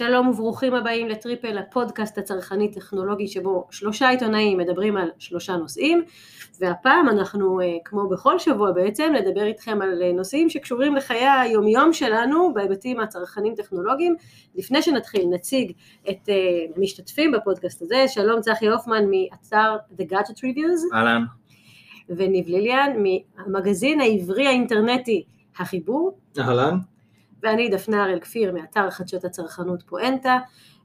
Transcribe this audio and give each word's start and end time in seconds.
שלום 0.00 0.28
וברוכים 0.28 0.74
הבאים 0.74 1.08
לטריפל, 1.08 1.58
הפודקאסט 1.58 2.18
הצרכני-טכנולוגי 2.18 3.28
שבו 3.28 3.66
שלושה 3.70 4.08
עיתונאים 4.08 4.58
מדברים 4.58 4.96
על 4.96 5.10
שלושה 5.18 5.56
נושאים, 5.56 6.04
והפעם 6.60 7.08
אנחנו, 7.08 7.60
אה, 7.60 7.66
כמו 7.84 8.08
בכל 8.08 8.38
שבוע 8.38 8.72
בעצם, 8.72 9.12
נדבר 9.14 9.42
איתכם 9.42 9.82
על 9.82 10.02
אה, 10.02 10.12
נושאים 10.12 10.50
שקשורים 10.50 10.96
לחיי 10.96 11.28
היומיום 11.28 11.92
שלנו 11.92 12.54
בהיבטים 12.54 13.00
הצרכנים-טכנולוגיים. 13.00 14.16
לפני 14.54 14.82
שנתחיל 14.82 15.28
נציג 15.30 15.72
את 16.10 16.28
אה, 16.28 16.34
המשתתפים 16.76 17.32
בפודקאסט 17.32 17.82
הזה, 17.82 18.04
שלום 18.08 18.40
צחי 18.40 18.68
הופמן 18.68 19.04
מאתר 19.10 19.76
The 19.98 20.12
Gadget 20.12 20.38
Reviews. 20.38 20.94
אהלן. 20.94 21.24
וניב 22.08 22.48
ליליאן 22.48 22.90
מהמגזין 23.02 24.00
העברי 24.00 24.46
האינטרנטי 24.46 25.24
החיבור. 25.58 26.18
אהלן. 26.38 26.78
ואני 27.42 27.68
דפנה 27.68 28.04
הראל 28.04 28.18
כפיר 28.18 28.52
מאתר 28.52 28.90
חדשות 28.90 29.24
הצרכנות 29.24 29.82
פואנטה, 29.82 30.38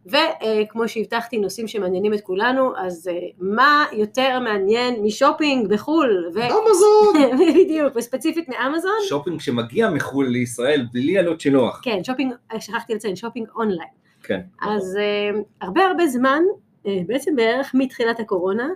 וכמו 0.06 0.88
שהבטחתי 0.88 1.38
נושאים 1.38 1.68
שמעניינים 1.68 2.14
את 2.14 2.22
כולנו, 2.22 2.78
אז 2.78 3.08
אה, 3.08 3.28
מה 3.40 3.86
יותר 3.94 4.40
מעניין 4.40 5.04
משופינג 5.04 5.68
בחו"ל? 5.68 6.32
ו... 6.34 6.40
אמזון! 6.40 7.38
בדיוק, 7.56 7.94
וספציפית 7.96 8.50
מאמזון. 8.50 8.92
שופינג 9.10 9.40
שמגיע 9.40 9.90
מחו"ל 9.90 10.28
לישראל 10.28 10.86
בלי 10.94 11.18
עלות 11.18 11.42
שילוח. 11.42 11.82
כן, 11.84 12.04
שופינג, 12.04 12.34
אה, 12.54 12.62
שכחתי 12.62 12.96
לציין, 12.96 13.16
שופינג 13.16 13.48
אונליין. 13.56 13.90
כן. 14.24 14.40
אז 14.62 14.98
אה, 14.98 15.38
הרבה 15.62 15.86
הרבה 15.86 16.08
זמן, 16.08 16.42
אה, 16.84 16.90
בעצם 17.08 17.36
בערך 17.36 17.72
מתחילת 17.74 18.20
הקורונה, 18.20 18.68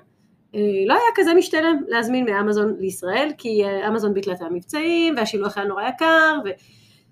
אה, 0.54 0.58
לא 0.88 0.94
היה 0.94 1.04
כזה 1.16 1.34
משתלם 1.34 1.82
להזמין 1.88 2.26
מאמזון 2.26 2.76
לישראל, 2.80 3.30
כי 3.38 3.62
אמזון 3.88 4.14
ביטלה 4.14 4.34
את 4.34 4.42
המבצעים, 4.42 5.14
והשילוח 5.18 5.58
היה 5.58 5.68
נורא 5.68 5.84
יקר, 5.84 6.40
ו... 6.46 6.50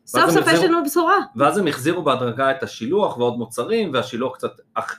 סוף 0.08 0.30
סוף 0.30 0.48
יש 0.48 0.64
לנו 0.64 0.84
בשורה. 0.86 1.18
ואז 1.36 1.58
הם 1.58 1.68
החזירו 1.68 2.02
בהדרגה 2.02 2.52
את 2.52 2.64
השילוח 2.64 3.18
ועוד 3.18 3.38
מוצרים, 3.38 3.94
והשילוח 3.94 4.36
קצת, 4.36 4.52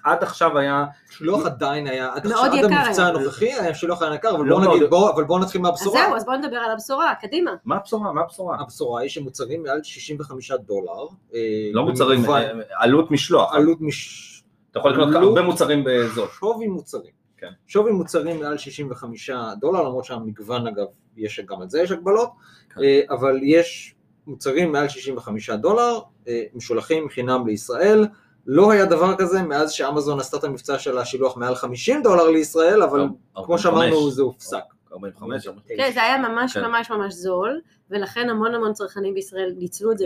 עד 0.04 0.22
עכשיו 0.22 0.58
היה... 0.58 0.84
שילוח 1.10 1.46
עדיין 1.46 1.86
היה, 1.86 2.12
עד 2.14 2.26
עכשיו, 2.26 2.44
עד 2.44 2.64
המבצע 2.64 3.06
הנוכחי 3.06 3.52
היה 3.52 3.74
שילוח 3.74 4.02
היה 4.02 4.14
יקר, 4.14 4.36
אבל 4.36 4.46
לא 4.46 4.58
בואו 4.58 4.74
נגיד, 4.74 4.90
בוא, 4.90 5.10
אבל 5.10 5.24
בואו 5.24 5.38
נתחיל 5.38 5.60
מהבשורה. 5.60 6.00
אז 6.00 6.06
זהו, 6.06 6.16
אז 6.16 6.24
בואו 6.24 6.36
נדבר 6.36 6.56
על 6.56 6.70
הבשורה, 6.70 7.14
קדימה. 7.20 7.50
מה 7.64 7.76
הבשורה? 7.76 8.12
מה 8.12 8.20
הבשורה? 8.20 8.60
הבשורה 8.60 9.00
היא 9.00 9.10
שמוצרים 9.10 9.62
מעל 9.62 9.82
65 9.82 10.52
דולר. 10.52 11.06
אה, 11.34 11.40
לא 11.72 11.84
מוצרים, 11.84 12.30
אה, 12.30 12.50
עלות 12.78 13.10
משלוח. 13.10 13.54
עלות 13.54 13.80
מש... 13.80 14.28
אתה 14.70 14.78
יכול 14.78 14.90
לקנות 14.92 15.14
הרבה 15.14 15.42
מוצרים 15.42 15.84
בזאת. 15.86 16.30
שווי 16.38 16.66
מוצרים. 16.66 17.12
כן. 17.36 17.50
שווי 17.66 17.92
מוצרים 17.92 18.40
מעל 18.40 18.58
65 18.58 19.30
דולר, 19.60 19.82
למרות 19.82 20.04
שהמגוון 20.04 20.66
אגב, 20.66 20.86
יש 21.16 21.40
גם 21.40 21.62
את 21.62 21.70
זה 21.70 21.80
יש 21.80 21.90
הגבלות, 21.90 22.30
כן. 22.74 22.80
אה, 22.82 23.00
אבל 23.10 23.40
יש 23.42 23.94
מוצרים 24.28 24.72
מעל 24.72 24.88
65 24.88 25.50
דולר, 25.50 25.98
אה, 26.28 26.42
משולחים 26.54 27.08
חינם 27.08 27.46
לישראל. 27.46 28.06
לא 28.46 28.70
היה 28.70 28.84
דבר 28.84 29.16
כזה 29.16 29.42
מאז 29.42 29.72
שאמזון 29.72 30.20
עשתה 30.20 30.36
את 30.36 30.44
המבצע 30.44 30.78
של 30.78 30.98
השילוח 30.98 31.36
מעל 31.36 31.54
50 31.54 32.02
דולר 32.02 32.30
לישראל, 32.30 32.82
אבל 32.82 33.06
כמו 33.34 33.58
שאמרנו 33.58 34.10
זה 34.10 34.22
הופסק. 34.22 34.78
45. 34.92 35.48
כן, 35.76 35.90
זה 35.94 36.02
היה 36.02 36.18
ממש 36.18 36.54
כן. 36.54 36.64
ממש 36.64 36.90
ממש 36.90 37.14
זול, 37.14 37.60
ולכן 37.90 38.28
המון 38.28 38.54
המון 38.54 38.72
צרכנים 38.72 39.14
בישראל 39.14 39.54
ניצלו 39.58 39.92
את 39.92 39.98
זה 39.98 40.04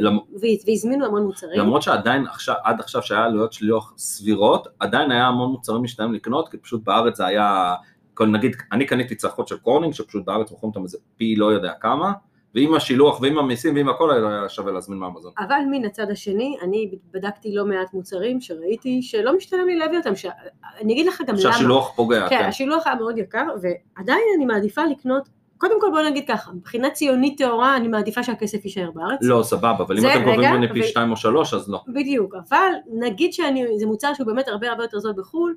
והזמינו 0.67 1.07
המון 1.07 1.23
מוצרים. 1.23 1.61
למרות 1.61 1.83
שעדיין 1.83 2.27
עכשיו, 2.27 2.55
עד 2.65 2.81
עכשיו 2.81 3.03
שהיה 3.03 3.25
עלויות 3.25 3.53
שילוח 3.53 3.95
סבירות, 3.97 4.69
עדיין 4.81 5.11
היה 5.11 5.27
המון 5.27 5.51
מוצרים 5.51 5.83
משתלם 5.83 6.13
לקנות, 6.13 6.49
כי 6.49 6.57
פשוט 6.57 6.85
בארץ 6.85 7.17
זה 7.17 7.27
היה, 7.27 7.75
נגיד, 8.21 8.57
אני 8.73 8.87
קניתי 8.87 9.15
צלחות 9.15 9.49
של 9.49 9.59
קורנינג, 9.59 9.95
שפשוט 9.95 10.25
בארץ 10.25 10.51
מוכרים 10.51 10.71
אותם 10.71 10.83
איזה 10.83 10.99
פי 11.17 11.37
לא 11.37 11.53
יודע 11.53 11.73
כמה, 11.81 12.13
ועם 12.55 12.75
השילוח 12.75 13.21
ועם 13.21 13.39
המיסים 13.39 13.75
ועם 13.75 13.89
הכל 13.89 14.11
היה 14.11 14.49
שווה 14.49 14.73
להזמין 14.73 14.99
מאמזון. 14.99 15.33
אבל 15.39 15.61
מן 15.71 15.85
הצד 15.85 16.11
השני, 16.11 16.57
אני 16.63 16.91
בדקתי 17.13 17.55
לא 17.55 17.67
מעט 17.67 17.95
מוצרים 17.95 18.41
שראיתי 18.41 19.03
שלא 19.03 19.37
משתלם 19.37 19.67
לי 19.67 19.77
להביא 19.77 19.99
אותם, 19.99 20.17
ש... 20.17 20.27
אני 20.81 20.93
אגיד 20.93 21.07
לך 21.07 21.21
גם 21.21 21.35
למה. 21.35 21.39
שהשילוח 21.39 21.93
פוגע, 21.97 22.29
כן. 22.29 22.39
כן, 22.39 22.45
השילוח 22.45 22.87
היה 22.87 22.97
מאוד 22.97 23.19
יקר, 23.19 23.47
ועדיין 23.63 24.23
אני 24.37 24.45
מעדיפה 24.45 24.85
לקנות 24.85 25.29
קודם 25.63 25.81
כל 25.81 25.91
בוא 25.91 26.03
נגיד 26.03 26.25
ככה, 26.29 26.53
מבחינה 26.53 26.91
ציונית 26.91 27.39
טהורה 27.39 27.77
אני 27.77 27.89
מעדיפה 27.89 28.23
שהכסף 28.23 28.65
יישאר 28.65 28.91
בארץ. 28.95 29.19
לא, 29.23 29.43
סבבה, 29.43 29.85
אבל 29.85 29.99
אם 29.99 30.07
אתם 30.07 30.25
גובים 30.25 30.51
ממני 30.51 30.69
פי 30.73 30.83
שתיים 30.83 31.11
או 31.11 31.17
שלוש 31.17 31.55
אז 31.55 31.71
לא. 31.71 31.81
בדיוק, 31.89 32.35
אבל 32.35 32.71
נגיד 32.93 33.33
שזה 33.33 33.87
מוצר 33.87 34.15
שהוא 34.15 34.27
באמת 34.27 34.49
הרבה 34.49 34.71
הרבה 34.71 34.85
יותר 34.85 34.99
זול 34.99 35.13
בחו"ל, 35.17 35.55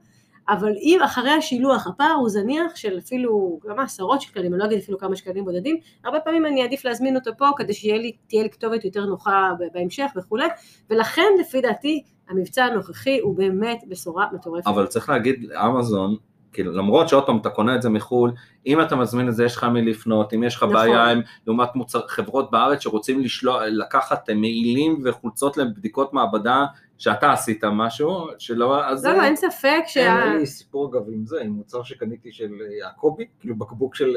אבל 0.50 0.72
אם 0.82 1.00
אחרי 1.06 1.30
השילוח 1.30 1.88
הפער 1.88 2.14
הוא 2.14 2.30
זניח 2.30 2.76
של 2.76 2.98
אפילו 2.98 3.60
כמה 3.62 3.84
עשרות 3.84 4.22
שקלים, 4.22 4.54
אני 4.54 4.60
לא 4.60 4.66
אגיד 4.66 4.78
אפילו 4.78 4.98
כמה 4.98 5.16
שקלים 5.16 5.46
בודדים, 5.46 5.78
הרבה 6.04 6.20
פעמים 6.20 6.46
אני 6.46 6.64
אעדיף 6.64 6.86
להזמין 6.86 7.16
אותו 7.16 7.32
פה 7.38 7.46
כדי 7.58 7.74
שתהיה 7.74 7.98
לי, 7.98 8.12
לי 8.34 8.50
כתובת 8.50 8.86
יותר 8.86 9.06
נוחה 9.06 9.52
בהמשך 9.74 10.12
וכולי, 10.16 10.48
ולכן 10.90 11.32
לפי 11.40 11.62
דעתי 11.62 12.04
המבצע 12.30 12.66
הנוכחי 12.66 13.20
הוא 13.20 13.38
באמת 13.38 13.84
בשורה 13.90 14.28
מטורפת. 14.34 14.68
אבל 14.68 14.88
צריך 14.88 15.10
להגיד, 15.10 15.52
אמזון, 15.52 16.16
כאילו, 16.56 16.72
למרות 16.72 17.10
שעוד 17.10 17.26
פעם 17.26 17.38
אתה 17.38 17.50
קונה 17.50 17.76
את 17.76 17.82
זה 17.82 17.90
מחו"ל, 17.90 18.32
אם 18.68 18.82
אתה 18.82 18.96
מזמין 18.96 19.30
את 19.30 19.36
זה 19.36 19.46
יש 19.46 19.56
לך 19.56 19.64
מי 19.64 19.82
לפנות, 19.82 20.34
אם 20.34 20.44
יש 20.44 20.56
לך 20.56 20.64
נכון. 20.64 20.76
בעיה 20.76 21.12
עם 21.12 21.22
לעומת 21.48 21.76
מוצר, 21.76 22.08
חברות 22.08 22.52
בארץ 22.52 22.82
שרוצים 22.82 23.20
לשלוח, 23.20 23.62
לקחת 23.68 24.30
מעילים 24.30 25.02
וחולצות 25.06 25.58
לבדיקות 25.58 26.14
מעבדה 26.14 26.66
שאתה 26.98 27.32
עשית 27.32 27.64
משהו, 27.64 28.28
שלא, 28.38 28.86
אז... 28.86 29.06
לא, 29.06 29.14
לא, 29.14 29.24
אין 29.24 29.36
ספק 29.36 29.84
שה... 29.88 30.24
אין 30.24 30.38
לי 30.38 30.46
סיפור 30.46 30.90
אגב 30.90 31.10
עם 31.14 31.26
זה, 31.26 31.42
עם 31.42 31.52
מוצר 31.52 31.84
שקניתי 31.84 32.32
של 32.32 32.52
יעקבי, 32.80 33.26
כאילו 33.40 33.56
בקבוק 33.56 33.96
של 33.96 34.16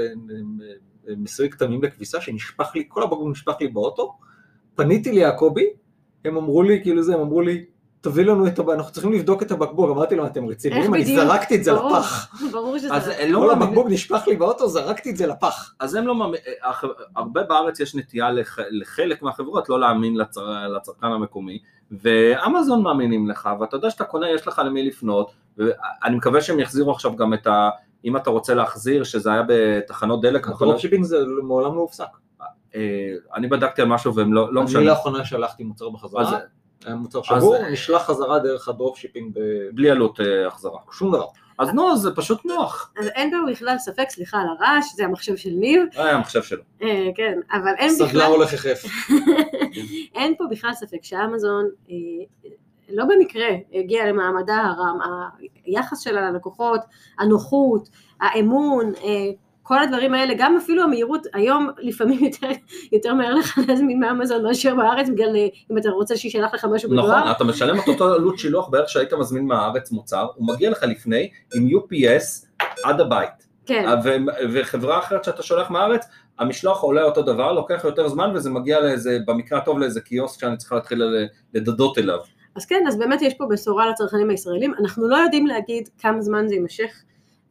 מיסוי 1.17 1.51
כתמים 1.51 1.83
לכביסה, 1.83 2.21
שנשפך 2.21 2.73
לי, 2.75 2.85
כל 2.89 3.03
הבקבוק 3.03 3.29
נשפך 3.31 3.55
לי 3.61 3.69
באוטו, 3.69 4.19
פניתי 4.75 5.13
ליעקבי, 5.13 5.67
הם 6.25 6.37
אמרו 6.37 6.63
לי, 6.63 6.83
כאילו 6.83 7.03
זה, 7.03 7.15
הם 7.15 7.21
אמרו 7.21 7.41
לי, 7.41 7.65
תביא 8.01 8.25
לנו 8.25 8.47
את 8.47 8.59
הבקבוק, 8.59 8.75
אנחנו 8.75 8.93
צריכים 8.93 9.13
לבדוק 9.13 9.43
את 9.43 9.51
הבקבוק, 9.51 9.91
אמרתי 9.91 10.17
להם, 10.17 10.27
אתם 10.27 10.47
רציניים? 10.47 10.95
אני 10.95 11.05
זרקתי 11.05 11.57
את 11.57 11.65
זה 11.65 11.73
לפח. 11.73 12.35
ברור 12.53 12.79
שזה... 12.79 12.95
אז 12.95 13.11
לא 13.29 13.39
כל 13.39 13.51
הבקבוק 13.51 13.87
נשפך 13.91 14.25
לי 14.27 14.37
באוטו, 14.37 14.69
זרקתי 14.69 15.11
את 15.11 15.17
זה 15.17 15.27
לפח. 15.27 15.75
אז 15.81 15.95
הם 15.95 16.07
לא 16.07 16.15
מאמינים, 16.15 16.45
הרבה 17.17 17.43
בארץ 17.43 17.81
יש 17.81 17.95
נטייה 17.95 18.29
לחלק 18.71 19.23
מהחברות 19.23 19.69
לא 19.69 19.81
להאמין 19.81 20.17
לצרכן 20.77 21.07
המקומי, 21.07 21.59
ואמזון 21.91 22.83
מאמינים 22.83 23.29
לך, 23.29 23.49
ואתה 23.61 23.77
יודע 23.77 23.91
שאתה 23.91 24.05
קונה, 24.05 24.31
יש 24.31 24.49
לך 24.49 24.63
למי 24.65 24.87
לפנות, 24.87 25.31
ואני 25.57 26.17
מקווה 26.17 26.41
שהם 26.41 26.61
יחזירו 26.61 26.91
עכשיו 26.93 27.17
גם 27.17 27.35
את 27.35 27.47
ה... 27.47 27.71
אם 28.05 28.17
אתה 28.17 28.31
רוצה 28.31 28.55
להחזיר, 28.55 29.05
שזה 29.05 29.33
היה 29.33 29.43
בתחנות 29.49 30.23
דלק. 30.23 30.49
הדרופשיפינג 30.49 31.05
זה 31.05 31.19
מעולם 31.43 31.75
לא 31.75 31.81
הופסק. 31.81 32.05
אה, 32.75 32.81
אני 33.35 33.47
בדקתי 33.47 33.83
על 33.83 33.89
משהו 33.89 34.15
והם 34.15 34.33
לא, 34.33 34.55
לא 34.55 34.63
משנה. 34.63 34.79
אני 34.79 34.87
לאחרונה 34.89 35.25
שלחתי 35.25 35.65
מוצר 35.65 35.89
בחזרה. 35.89 36.39
מוצר 36.89 37.23
שבור, 37.23 37.69
נשלח 37.73 38.03
חזרה 38.03 38.39
דרך 38.39 38.69
ה 38.69 38.74
dropshipping. 38.74 39.39
בלי 39.73 39.91
עלות 39.91 40.21
אה, 40.21 40.47
החזרה. 40.47 40.79
שום 40.93 41.13
דבר. 41.13 41.27
אז 41.59 41.75
נו, 41.75 41.97
זה 41.97 42.11
פשוט 42.17 42.45
נוח. 42.45 42.93
אז 42.99 43.07
אין 43.07 43.31
פה 43.31 43.53
בכלל 43.53 43.79
ספק, 43.79 44.11
סליחה 44.11 44.39
על 44.39 44.47
הרעש, 44.49 44.85
זה 44.95 45.05
המחשב 45.05 45.37
של 45.37 45.51
ניב. 45.51 45.83
זה 45.95 46.05
היה 46.05 46.17
המחשב 46.17 46.43
שלו. 46.43 46.63
אה, 46.83 47.09
כן, 47.15 47.39
אבל 47.53 47.73
אין 47.79 47.95
בכלל... 47.95 48.09
סדלה 48.09 48.27
הולך 48.27 48.53
יחף. 48.53 48.85
אין 50.15 50.35
פה 50.39 50.45
בכלל 50.51 50.75
ספק 50.75 50.99
שאמזון 51.03 51.65
אה, 51.91 51.95
לא 52.89 53.05
במקרה 53.05 53.49
הגיע 53.75 54.07
למעמדה 54.07 54.57
הרם, 54.57 54.99
היחס 55.65 56.01
שלה 56.01 56.31
ללקוחות, 56.31 56.81
הנוחות, 57.19 57.89
האמון, 58.21 58.93
כל 59.69 59.79
הדברים 59.79 60.15
האלה, 60.15 60.35
גם 60.39 60.57
אפילו 60.57 60.83
המהירות, 60.83 61.27
היום 61.35 61.71
לפעמים 61.79 62.25
יותר, 62.25 62.49
יותר 62.93 63.15
מהר 63.15 63.35
לך 63.35 63.59
להזמין 63.69 64.01
מאמזון 64.01 64.43
מאשר 64.43 64.75
בארץ, 64.75 65.09
בגלל 65.09 65.37
אם 65.71 65.79
אתה 65.79 65.89
רוצה 65.89 66.17
שישלח 66.17 66.55
לך 66.55 66.65
משהו 66.65 66.91
בדואר. 66.91 67.19
נכון, 67.19 67.31
אתה 67.31 67.45
משלם 67.45 67.81
את 67.81 67.89
אותו 67.89 68.15
עלות 68.15 68.39
שילוח 68.39 68.69
בערך 68.69 68.89
שהיית 68.89 69.13
מזמין 69.13 69.47
מהארץ 69.47 69.91
מוצר, 69.91 70.27
הוא 70.35 70.47
מגיע 70.47 70.71
לך 70.71 70.83
לפני 70.83 71.31
עם 71.55 71.69
UPS 71.69 72.47
עד 72.85 73.01
הבית. 73.01 73.49
כן. 73.67 73.87
וחברה 74.53 74.99
אחרת 74.99 75.25
שאתה 75.25 75.43
שולח 75.43 75.71
מהארץ, 75.71 76.07
המשלוח 76.39 76.81
עולה 76.83 77.03
אותו 77.03 77.23
דבר, 77.23 77.53
לוקח 77.53 77.81
יותר 77.85 78.09
זמן 78.09 78.31
וזה 78.35 78.51
מגיע 78.51 78.81
לאיזה, 78.81 79.19
במקרה 79.27 79.59
הטוב 79.59 79.79
לאיזה 79.79 80.01
קיוסק 80.01 80.41
שאני 80.41 80.57
צריכה 80.57 80.75
להתחיל 80.75 81.03
לדדות 81.55 81.99
אליו. 81.99 82.19
אז 82.57 82.67
כן, 82.67 82.85
אז 82.89 82.99
באמת 82.99 83.23
יש 83.23 83.35
פה 83.35 83.47
בשורה 83.51 83.91
לצרכנים 83.91 84.31
הישראלים, 84.31 84.75
אנחנו 84.81 85.09
לא 85.09 85.17
יודעים 85.17 85.47
להגיד 85.47 85.89
כמה 85.99 86.21
זמן 86.21 86.49
זה 86.49 86.55
יימשך. 86.55 87.03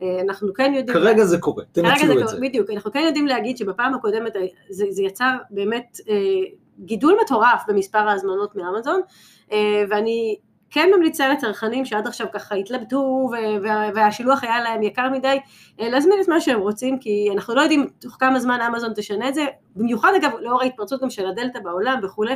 אה, 0.01 0.21
אנחנו 0.21 0.53
כן 0.53 0.73
יודעים... 0.75 0.97
כרגע 0.97 1.23
זה 1.23 1.37
קורה, 1.37 1.63
תנצלו 1.71 2.21
את 2.21 2.27
זה. 2.27 2.37
בדיוק, 2.41 2.69
אנחנו 2.69 2.91
כן 2.91 3.03
יודעים 3.07 3.27
להגיד 3.27 3.57
שבפעם 3.57 3.93
הקודמת 3.93 4.35
זה, 4.69 4.85
זה 4.89 5.03
יצר 5.03 5.37
באמת 5.49 5.99
אה, 6.09 6.15
גידול 6.79 7.17
מטורף 7.25 7.61
במספר 7.67 7.97
ההזמנות 7.97 8.55
מאמזון, 8.55 9.01
אה, 9.51 9.83
ואני 9.89 10.35
כן 10.69 10.89
ממליצה 10.95 11.33
לצרכנים 11.33 11.85
שעד 11.85 12.07
עכשיו 12.07 12.27
ככה 12.33 12.55
התלבטו 12.55 13.29
והשילוח 13.95 14.43
היה 14.43 14.61
להם 14.61 14.83
יקר 14.83 15.09
מדי, 15.09 15.37
אה, 15.79 15.89
להזמין 15.89 16.21
את 16.21 16.27
מה 16.27 16.41
שהם 16.41 16.59
רוצים, 16.59 16.99
כי 16.99 17.29
אנחנו 17.33 17.55
לא 17.55 17.61
יודעים 17.61 17.87
תוך 17.99 18.17
כמה 18.19 18.39
זמן 18.39 18.59
אמזון 18.61 18.93
תשנה 18.95 19.29
את 19.29 19.35
זה, 19.35 19.45
במיוחד 19.75 20.11
אגב 20.21 20.31
לאור 20.41 20.61
ההתפרצות 20.61 21.01
גם 21.01 21.09
של 21.09 21.27
הדלתא 21.27 21.59
בעולם 21.59 21.99
וכולי, 22.03 22.33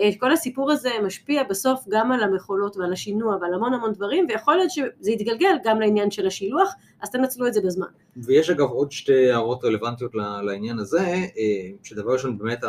אה, 0.00 0.10
כל 0.18 0.32
הסיפור 0.32 0.72
הזה 0.72 0.90
משפיע 1.04 1.42
בסוף 1.42 1.84
גם 1.88 2.12
על 2.12 2.22
המכולות 2.22 2.76
ועל 2.76 2.92
השינוע 2.92 3.36
ועל 3.40 3.54
המון 3.54 3.74
המון 3.74 3.92
דברים, 3.92 4.26
ויכול 4.28 4.56
להיות 4.56 4.70
שזה 4.70 5.10
יתגלגל 5.10 5.56
גם 5.64 5.80
לעניין 5.80 6.10
של 6.10 6.26
השילוח, 6.26 6.74
אז 7.02 7.10
תנצלו 7.10 7.46
את 7.46 7.54
זה 7.54 7.60
בזמן. 7.60 7.86
ויש 8.16 8.50
אגב 8.50 8.68
עוד 8.68 8.92
שתי 8.92 9.30
הערות 9.30 9.64
רלוונטיות 9.64 10.12
לעניין 10.42 10.78
הזה, 10.78 11.00
אה, 11.00 11.70
שדבר 11.82 12.12
ראשון 12.12 12.38
באמת 12.38 12.64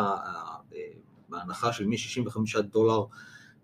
בהנחה 1.29 1.73
של 1.73 1.85
מ-65 1.85 2.61
דולר 2.61 3.03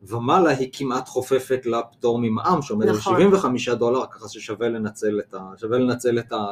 ומעלה 0.01 0.49
היא 0.49 0.69
כמעט 0.73 1.07
חופפת 1.07 1.65
לפטור 1.65 2.19
ממע"מ 2.19 2.61
שעומד 2.61 2.85
נכון. 2.87 3.15
על 3.15 3.19
75 3.19 3.69
דולר, 3.69 4.05
ככה 4.11 4.29
ששווה 4.29 4.69
לנצל, 4.69 5.19
את, 5.19 5.33
ה, 5.33 5.39
שווה 5.57 5.77
לנצל 5.77 6.19
את, 6.19 6.31
ה, 6.31 6.45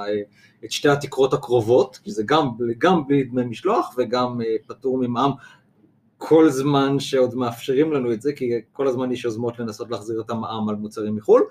את 0.66 0.72
שתי 0.72 0.90
התקרות 0.90 1.34
הקרובות, 1.34 2.00
כי 2.04 2.12
זה 2.12 2.24
גם, 2.25 2.50
גם 2.78 3.07
בלי 3.07 3.24
דמי 3.24 3.46
משלוח 3.46 3.96
וגם 3.98 4.42
אה, 4.42 4.56
פטור 4.68 4.98
ממע"מ 4.98 5.31
כל 6.18 6.50
זמן 6.50 7.00
שעוד 7.00 7.36
מאפשרים 7.36 7.94
לנו 7.94 8.13
את 8.13 8.22
זה, 8.22 8.34
כי 8.34 8.51
כל 8.74 8.88
הזמן 8.88 9.12
יש 9.12 9.25
יוזמות 9.25 9.60
לנסות 9.60 9.92
להחזיר 9.92 10.22
את 10.22 10.30
המע"מ 10.30 10.69
על 10.69 10.75
מוצרים 10.75 11.16
מחו"ל. 11.16 11.42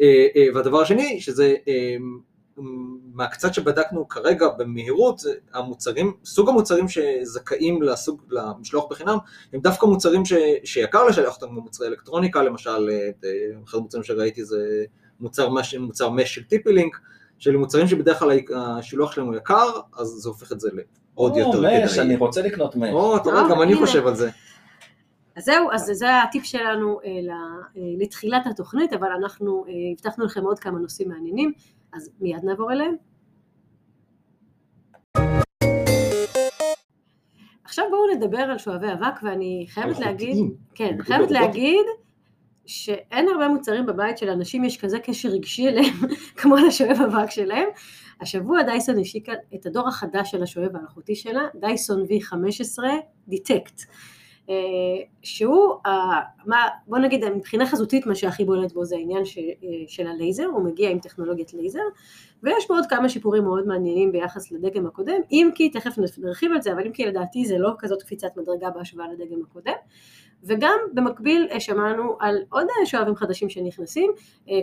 אה, 0.00 0.26
אה, 0.36 0.46
והדבר 0.54 0.80
השני, 0.80 1.20
שזה 1.20 1.54
אה, 1.68 1.96
מהקצת 3.14 3.54
שבדקנו 3.54 4.08
כרגע 4.08 4.48
במהירות, 4.48 5.22
המוצרים, 5.54 6.12
סוג 6.24 6.48
המוצרים 6.48 6.86
שזכאים 6.88 7.82
לסוג, 7.82 8.22
למשלוח 8.30 8.84
בחינם, 8.90 9.18
הם 9.52 9.60
דווקא 9.60 9.86
מוצרים 9.86 10.24
ש, 10.24 10.32
שיקר 10.64 11.04
לשלח 11.04 11.34
אותם, 11.34 11.46
כמו 11.46 11.60
מוצרי 11.60 11.88
אלקטרוניקה, 11.88 12.42
למשל, 12.42 12.90
אה, 12.90 13.30
אחד 13.64 13.78
המוצרים 13.78 14.04
שראיתי 14.04 14.44
זה 14.44 14.84
מוצר, 15.20 15.48
מש, 15.48 15.74
מוצר 15.74 16.10
מש 16.10 16.34
של 16.34 16.44
טיפי-לינק, 16.44 16.96
של 17.38 17.56
מוצרים 17.56 17.86
שבדרך 17.86 18.18
כלל 18.18 18.38
השילוח 18.56 19.12
שלהם 19.12 19.26
הוא 19.26 19.36
יקר, 19.36 19.70
אז 19.98 20.06
זה 20.06 20.28
הופך 20.28 20.52
את 20.52 20.60
זה 20.60 20.70
לעוד 20.72 21.36
יותר 21.36 21.58
כדאי. 21.58 21.78
או, 21.78 21.84
מש, 21.84 21.98
אני 21.98 22.16
רוצה 22.16 22.42
לקנות 22.42 22.76
מש. 22.76 22.90
או, 22.92 23.16
אתה 23.16 23.30
רואה, 23.30 23.42
אה, 23.42 23.50
גם 23.50 23.62
אני 23.62 23.72
הנה. 23.72 23.86
חושב 23.86 24.06
על 24.06 24.14
זה. 24.14 24.30
אז 25.36 25.44
זהו, 25.44 25.70
אז 25.72 25.90
זה 25.92 26.22
הטיפ 26.22 26.44
שלנו 26.44 27.00
אה, 27.04 27.10
אה, 27.10 27.82
לתחילת 27.98 28.46
התוכנית, 28.46 28.92
אבל 28.92 29.08
אנחנו 29.08 29.64
אה, 29.68 29.72
הבטחנו 29.92 30.24
לכם 30.24 30.42
עוד 30.42 30.58
כמה 30.58 30.78
נושאים 30.78 31.08
מעניינים, 31.08 31.52
אז 31.92 32.10
מיד 32.20 32.44
נעבור 32.44 32.72
אליהם. 32.72 32.96
עכשיו 37.64 37.84
בואו 37.90 38.16
נדבר 38.16 38.38
על 38.38 38.58
שואבי 38.58 38.92
אבק, 38.92 39.22
ואני 39.22 39.66
חייבת 39.68 39.98
להגיד. 39.98 40.36
כן, 40.74 40.96
חייבת. 41.00 41.30
להגיד 41.30 41.86
שאין 42.66 43.28
הרבה 43.28 43.48
מוצרים 43.48 43.86
בבית 43.86 44.18
שלאנשים 44.18 44.64
יש 44.64 44.76
כזה 44.76 44.98
קשר 44.98 45.28
רגשי 45.28 45.68
אליהם 45.68 45.94
כמו 46.38 46.56
לשואב 46.56 47.00
אבק 47.06 47.30
שלהם. 47.30 47.68
השבוע 48.20 48.62
דייסון 48.62 48.98
השיקה 48.98 49.32
את 49.54 49.66
הדור 49.66 49.88
החדש 49.88 50.30
של 50.30 50.42
השואב 50.42 50.76
האלחוטי 50.76 51.14
שלה, 51.14 51.42
דייסון 51.54 52.02
V15 52.04 52.84
דיטקט. 53.28 53.80
אה, 54.50 54.54
שהוא, 55.22 55.74
מה, 56.46 56.68
בוא 56.86 56.98
נגיד 56.98 57.24
מבחינה 57.28 57.66
חזותית 57.66 58.06
מה 58.06 58.14
שהכי 58.14 58.44
בולט 58.44 58.72
בו 58.72 58.84
זה 58.84 58.96
העניין 58.96 59.24
ש, 59.24 59.38
אה, 59.38 59.44
של 59.86 60.06
הלייזר, 60.06 60.44
הוא 60.44 60.64
מגיע 60.64 60.90
עם 60.90 60.98
טכנולוגיית 60.98 61.54
לייזר, 61.54 61.80
ויש 62.42 62.68
בו 62.68 62.74
עוד 62.74 62.86
כמה 62.86 63.08
שיפורים 63.08 63.44
מאוד 63.44 63.66
מעניינים 63.66 64.12
ביחס 64.12 64.52
לדגם 64.52 64.86
הקודם, 64.86 65.20
אם 65.30 65.50
כי 65.54 65.70
תכף 65.70 66.18
נרחיב 66.18 66.52
על 66.52 66.62
זה, 66.62 66.72
אבל 66.72 66.86
אם 66.86 66.92
כי 66.92 67.06
לדעתי 67.06 67.44
זה 67.44 67.58
לא 67.58 67.70
כזאת 67.78 68.02
קפיצת 68.02 68.36
מדרגה 68.36 68.70
בהשוואה 68.70 69.06
לדגם 69.12 69.42
הקודם, 69.42 69.76
וגם 70.44 70.78
במקביל 70.94 71.48
אה, 71.50 71.60
שמענו 71.60 72.16
על 72.20 72.38
עוד 72.48 72.66
שואבים 72.84 73.16
חדשים 73.16 73.48
שנכנסים, 73.48 74.10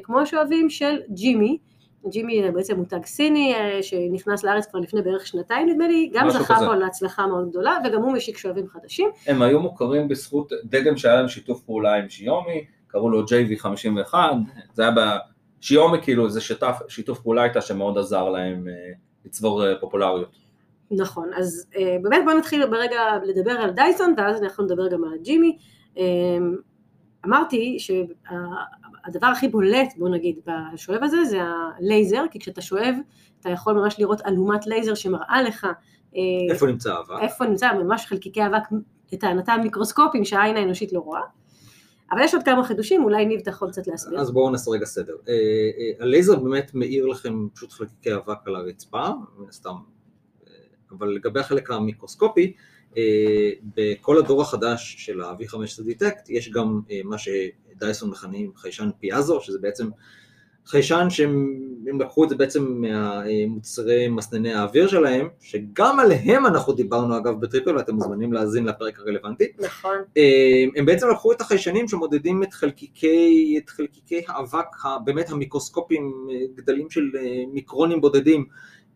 כמו 0.03 0.19
השואבים 0.19 0.69
של 0.69 0.99
Jimmy, 1.09 1.57
Jimmy 2.09 2.51
בעצם 2.51 2.75
מותג 2.75 3.05
סיני 3.05 3.53
אה, 3.55 3.83
שנכנס 3.83 4.43
לארץ 4.43 4.65
כבר 4.65 4.79
לפני 4.79 5.01
בערך 5.01 5.27
שנתיים 5.27 5.69
נדמה 5.69 5.87
לי, 5.87 6.09
גם 6.13 6.29
זכה. 6.29 6.55
פה 6.55 6.75
להצלחה 6.75 7.27
מאוד 7.27 7.49
גדולה 7.49 7.77
וגם 7.85 8.01
הוא 8.01 8.13
משיק 8.13 8.37
שואבים 8.37 8.67
חדשים. 8.67 9.09
הם 9.27 9.41
היו 9.41 9.59
מוכרים 9.59 10.07
בזכות 10.07 10.51
דגם 10.65 10.97
שהיה 10.97 11.15
להם 11.15 11.27
שיתוף 11.27 11.61
פעולה 11.61 11.95
עם 11.95 12.09
Xiaomi, 12.09 12.65
קראו 12.87 13.09
לו 13.09 13.23
JV51, 13.23 14.13
זה 14.73 14.81
היה 14.81 14.91
ב 15.59 15.64
Xiaomi 15.64 15.97
כאילו 16.01 16.29
זה 16.29 16.41
שתף, 16.41 16.79
שיתוף 16.87 17.19
פעולה 17.19 17.43
איתה 17.43 17.61
שמאוד 17.61 17.97
עזר 17.97 18.29
להם 18.29 18.67
אה, 18.67 18.73
לצבור 19.25 19.67
אה, 19.67 19.75
פופולריות. 19.79 20.43
נכון, 20.91 21.29
אז 21.35 21.69
באמת 22.01 22.21
בואו 22.25 22.37
נתחיל 22.37 22.65
ברגע 22.65 22.99
לדבר 23.23 23.51
על 23.51 23.69
דייסון 23.69 24.13
ואז 24.17 24.43
אנחנו 24.43 24.63
נדבר 24.63 24.87
גם 24.87 25.03
על 25.03 25.17
Jimmy. 25.23 25.57
אמרתי 27.25 27.77
שהדבר 27.79 29.27
הכי 29.27 29.47
בולט 29.47 29.93
בוא 29.97 30.09
נגיד 30.09 30.35
בשואב 30.45 31.03
הזה 31.03 31.23
זה 31.23 31.39
הלייזר, 31.77 32.23
כי 32.31 32.39
כשאתה 32.39 32.61
שואב 32.61 32.95
אתה 33.39 33.49
יכול 33.49 33.73
ממש 33.73 33.99
לראות 33.99 34.21
אלומת 34.25 34.67
לייזר 34.67 34.93
שמראה 34.93 35.41
לך 35.41 35.67
אה, 36.15 36.53
איפה 36.53 36.67
נמצא 36.67 36.93
האבק? 36.93 37.21
איפה 37.21 37.45
נמצא 37.45 37.73
ממש 37.73 38.05
חלקיקי 38.05 38.45
אבק 38.45 38.63
לטענתם 39.11 39.59
מיקרוסקופיים 39.63 40.25
שהעין 40.25 40.57
האנושית 40.57 40.93
לא 40.93 40.99
רואה. 40.99 41.21
אבל 42.11 42.21
יש 42.21 42.33
עוד 42.33 42.43
כמה 42.43 42.63
חידושים, 42.63 43.03
אולי 43.03 43.25
ניב 43.25 43.39
אתה 43.39 43.49
יכול 43.49 43.71
קצת 43.71 43.87
להסביר. 43.87 44.19
אז 44.19 44.31
בואו 44.31 44.49
נעשה 44.49 44.71
רגע 44.71 44.85
סדר. 44.85 45.13
אה, 45.27 45.33
אה, 45.33 46.03
הלייזר 46.05 46.35
באמת 46.35 46.71
מאיר 46.73 47.05
לכם 47.05 47.47
פשוט 47.53 47.71
חלקיקי 47.71 48.15
אבק 48.15 48.47
על 48.47 48.55
הרצפה, 48.55 49.09
מן 49.37 49.49
הסתם. 49.49 49.75
אבל 50.91 51.07
לגבי 51.07 51.39
החלק 51.39 51.71
המיקרוסקופי, 51.71 52.53
בכל 53.75 54.17
הדור 54.17 54.41
החדש 54.41 54.95
של 54.99 55.21
ה-V15 55.21 55.81
Detect 55.81 56.25
יש 56.29 56.51
גם 56.51 56.81
אה, 56.91 57.01
מה 57.03 57.15
שדייסון 57.17 58.09
מכנים 58.09 58.51
חיישן 58.55 58.89
פיאזו, 58.99 59.41
שזה 59.41 59.59
בעצם 59.59 59.89
חיישן 60.65 61.07
שהם 61.09 61.59
הם 61.87 62.01
לקחו 62.01 62.23
את 62.23 62.29
זה 62.29 62.35
בעצם 62.35 62.81
מהמוצרי 62.81 64.07
מסנני 64.07 64.53
האוויר 64.53 64.87
שלהם, 64.87 65.27
שגם 65.41 65.99
עליהם 65.99 66.45
אנחנו 66.45 66.73
דיברנו 66.73 67.17
אגב 67.17 67.41
בטריפל, 67.41 67.75
ואתם 67.77 67.95
מוזמנים 67.95 68.33
להאזין 68.33 68.65
לפרק 68.65 68.99
הרלוונטי. 68.99 69.47
נכון, 69.59 69.95
אה, 70.17 70.63
הם 70.75 70.85
בעצם 70.85 71.09
לקחו 71.09 71.31
את 71.31 71.41
החיישנים 71.41 71.87
שמודדים 71.87 72.43
את 72.43 72.53
חלקיקי, 72.53 73.59
את 73.63 73.69
חלקיקי 73.69 74.21
האבק, 74.27 74.65
באמת 75.05 75.29
המיקרוסקופיים, 75.29 76.27
אה, 76.31 76.35
גדלים 76.55 76.89
של 76.89 77.09
אה, 77.15 77.43
מיקרונים 77.53 78.01
בודדים 78.01 78.45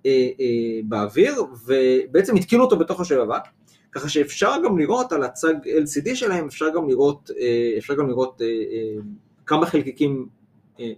אה, 0.06 0.12
אה, 0.40 0.80
באוויר, 0.84 1.34
ובעצם 1.68 2.36
התקינו 2.36 2.64
אותו 2.64 2.78
בתוך 2.78 3.02
השואב 3.02 3.32
אבק, 3.32 3.44
ככה 3.92 4.10
שאפשר 4.10 4.52
גם 4.66 4.78
לראות 4.78 5.12
על 5.12 5.24
הצג 5.24 5.54
LCD 5.66 6.16
שלהם, 6.16 6.46
אפשר 6.46 6.70
גם 6.76 6.90
לראות, 6.90 7.32
אה, 7.40 7.78
אפשר 7.78 7.94
גם 7.94 8.10
לראות 8.10 8.42
אה, 8.42 8.48
אה, 8.48 9.02
כמה 9.46 9.66
חלקיקים 9.66 10.28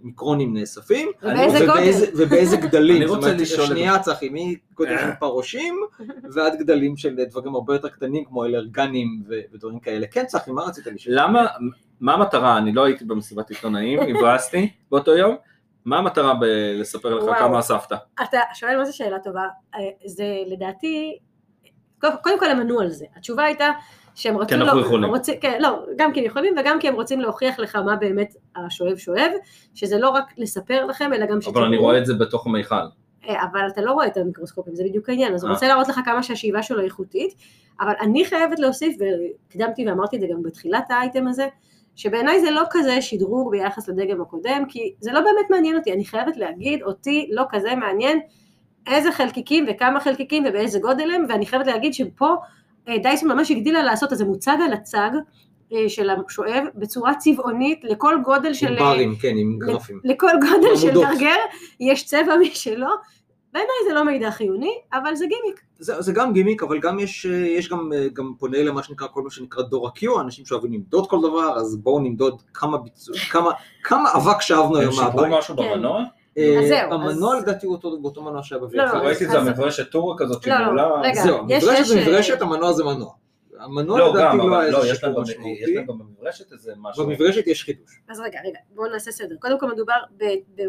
מיקרונים 0.02 0.56
נאספים, 0.56 1.08
ובאיזה 1.22 1.64
ובאיזה, 1.64 2.06
גודל. 2.06 2.24
ובאיזה 2.26 2.56
גדלים, 2.66 2.96
אני 2.96 3.06
זאת 3.08 3.16
רוצה 3.16 3.28
אומרת, 3.28 3.40
לשאול 3.40 3.66
שנייה 3.66 3.98
צחי, 3.98 4.28
מגודל 4.32 4.98
של 4.98 5.10
פרושים 5.18 5.74
ועד 6.32 6.58
גדלים 6.58 6.96
של 6.96 7.24
דברים 7.24 7.54
הרבה 7.54 7.74
יותר 7.74 7.88
קטנים 7.88 8.24
כמו 8.24 8.44
אלרגנים 8.44 9.22
ודברים 9.28 9.80
כאלה. 9.80 10.06
כן 10.06 10.24
צחי, 10.26 10.50
מה 10.50 10.62
רצית 10.62 10.86
לשאול? 10.86 11.16
למה, 11.18 11.46
מה 12.00 12.14
המטרה, 12.14 12.58
אני 12.58 12.72
לא 12.72 12.84
הייתי 12.84 13.04
במסיבת 13.04 13.50
עיתונאים, 13.50 14.00
הבאסתי 14.10 14.70
באותו 14.90 15.16
יום, 15.16 15.36
מה 15.84 15.98
המטרה 15.98 16.34
בלספר 16.34 17.14
לך 17.14 17.24
וואו. 17.24 17.38
כמה 17.38 17.58
אספת? 17.58 17.92
אתה 18.22 18.38
שואל 18.54 18.76
מה 18.76 18.84
זה 18.84 18.92
שאלה 18.92 19.18
טובה, 19.18 19.44
זה 20.06 20.24
לדעתי, 20.46 21.18
קודם 22.00 22.38
כל 22.38 22.50
הם 22.50 22.60
ענו 22.60 22.80
על 22.80 22.90
זה, 22.90 23.04
התשובה 23.16 23.44
הייתה 23.44 23.70
שהם 24.14 24.36
רצו, 24.36 24.48
כי 24.48 24.54
אנחנו 24.54 24.80
לא, 24.80 24.86
יכולים. 24.86 25.10
רוצים, 25.10 25.40
כן, 25.40 25.58
לא, 25.60 25.84
גם 25.96 26.12
כי 26.12 26.20
הם 26.20 26.26
יכולים 26.26 26.54
וגם 26.60 26.80
כי 26.80 26.88
הם 26.88 26.94
רוצים 26.94 27.20
להוכיח 27.20 27.58
לך 27.58 27.76
מה 27.76 27.96
באמת 27.96 28.34
השואב 28.56 28.96
שואב, 28.96 29.30
שזה 29.74 29.98
לא 29.98 30.10
רק 30.10 30.24
לספר 30.38 30.86
לכם 30.86 31.12
אלא 31.12 31.26
גם 31.26 31.38
אבל 31.46 31.64
אני 31.64 31.76
רואה 31.76 31.98
את 31.98 32.06
זה 32.06 32.14
בתוך 32.14 32.46
המיכל. 32.46 32.74
אה, 33.28 33.44
אבל 33.52 33.60
אתה 33.72 33.80
לא 33.80 33.92
רואה 33.92 34.06
את 34.06 34.16
המיקרוסקופים, 34.16 34.74
זה 34.74 34.84
בדיוק 34.84 35.08
העניין, 35.08 35.34
אז 35.34 35.42
הוא 35.42 35.48
אה. 35.48 35.54
רוצה 35.54 35.68
להראות 35.68 35.88
לך 35.88 36.00
כמה 36.04 36.22
שהשאיבה 36.22 36.62
שלו 36.62 36.80
איכותית, 36.80 37.34
אבל 37.80 37.92
אני 38.00 38.24
חייבת 38.24 38.58
להוסיף, 38.58 38.96
והקדמתי 39.00 39.88
ואמרתי 39.88 40.16
את 40.16 40.20
זה 40.20 40.26
גם 40.32 40.42
בתחילת 40.42 40.90
האייטם 40.90 41.28
הזה, 41.28 41.48
שבעיניי 41.96 42.40
זה 42.40 42.50
לא 42.50 42.62
כזה 42.70 43.02
שדרוג 43.02 43.50
ביחס 43.50 43.88
לדגם 43.88 44.20
הקודם, 44.20 44.64
כי 44.68 44.94
זה 45.00 45.12
לא 45.12 45.20
באמת 45.20 45.50
מעניין 45.50 45.76
אותי, 45.76 45.92
אני 45.92 46.04
חייבת 46.04 46.36
להגיד, 46.36 46.82
אותי 46.82 47.28
לא 47.32 47.44
כזה 47.50 47.74
מעניין 47.74 48.20
איזה 48.90 49.12
חלקיקים 49.12 49.66
וכמה 49.68 50.00
חלקיקים 50.00 50.44
ובאיזה 50.48 50.78
גודל 50.78 51.10
הם, 51.10 51.24
ואני 51.28 51.46
חייבת 51.46 51.66
להגיד 51.66 51.94
שפה 51.94 52.34
אה, 52.88 52.98
דייסון 52.98 53.32
ממש 53.32 53.50
הגדילה 53.50 53.82
לעשות, 53.82 54.12
אז 54.12 54.18
זה 54.18 54.24
מוצג 54.24 54.56
על 54.66 54.72
הצג 54.72 55.10
אה, 55.72 55.88
של 55.88 56.10
השואב 56.10 56.64
בצורה 56.74 57.14
צבעונית 57.14 57.80
לכל 57.84 58.18
גודל 58.24 58.52
של... 58.52 58.66
עם 58.66 58.78
אה, 58.78 58.94
ברים, 58.94 59.16
כן, 59.16 59.34
עם 59.36 59.58
גרפים. 59.58 60.00
לכל 60.04 60.30
גודל 60.40 60.76
של. 60.76 60.94
גרגר 60.94 61.36
יש 61.80 62.06
צבע 62.06 62.36
משלו. 62.40 62.88
בעיניי 63.52 63.76
זה 63.88 63.94
לא 63.94 64.04
מידע 64.04 64.30
חיוני, 64.30 64.74
אבל 64.92 65.14
זה 65.14 65.26
גימיק. 65.26 65.60
זה, 65.78 66.02
זה 66.02 66.12
גם 66.12 66.32
גימיק, 66.32 66.62
אבל 66.62 66.78
גם 66.78 66.98
יש, 66.98 67.24
יש 67.24 67.68
גם, 67.68 67.90
גם 68.12 68.32
פונה 68.38 68.62
למה 68.62 68.82
שנקרא, 68.82 69.06
כל 69.12 69.22
מה 69.22 69.30
שנקרא 69.30 69.62
דור 69.62 69.88
ה-Q, 69.88 70.20
אנשים 70.20 70.46
שאוהבים 70.46 70.72
למדוד 70.72 71.10
כל 71.10 71.18
דבר, 71.18 71.56
אז 71.56 71.76
בואו 71.76 72.00
נמדוד 72.00 72.42
כמה 72.54 72.78
ביצוע, 72.78 73.16
כמה, 73.30 73.50
כמה 73.82 74.12
אבק 74.16 74.40
שאבנו 74.40 74.76
הם 74.76 74.80
היום 74.80 74.92
שיפרו 74.92 75.16
מהבית. 75.16 75.38
משהו 75.38 75.56
כן. 75.56 75.82
במנוע? 76.36 76.58
אז 76.62 76.68
זהו, 76.68 76.92
המנוע 76.92 77.38
לדעתי 77.40 77.66
הוא 77.66 77.74
אותו- 77.74 78.22
מנוע 78.22 78.42
שהיה 78.42 78.60
בבית. 78.60 78.74
לא, 78.74 78.84
לא, 78.84 78.92
ראיתי 78.92 79.24
את 79.24 79.30
אז- 79.30 79.44
זה, 79.44 79.50
מברשת 79.50 79.90
טור 79.90 80.14
כזאת 80.18 80.46
לא. 80.46 81.00
רגע. 81.02 81.22
זהו, 81.22 81.38
יש- 81.48 81.64
מברשת 81.64 81.80
יש, 81.80 81.88
זה 81.88 82.00
מברשת, 82.00 82.42
המנוע 82.42 82.72
זה 82.72 82.84
מנוע. 82.84 83.10
המנוע 83.64 83.98
לא, 83.98 84.10
לדעתי 84.14 84.36
לא 84.36 84.58
היה 84.58 84.70
לא, 84.70 84.82
איזה 84.84 84.94
שיפור 84.94 85.14
גם- 85.16 85.22
יש 85.22 85.30
משמעותי. 85.30 85.74
להם 85.74 85.86
גם 85.86 85.98
במברשת 85.98 86.52
איזה 86.52 86.72
משהו. 86.76 87.06
במברשת 87.06 87.46
יש 87.46 87.64
חידוש. 87.64 88.00
אז 88.08 88.20
רגע, 88.20 88.38
רגע, 88.46 88.58
בואו 88.74 88.88
נעשה 88.92 89.10
סדר. 89.12 89.34
קודם 89.38 89.60
כל 89.60 89.72
מדובר 89.72 89.94
ב- 90.16 90.62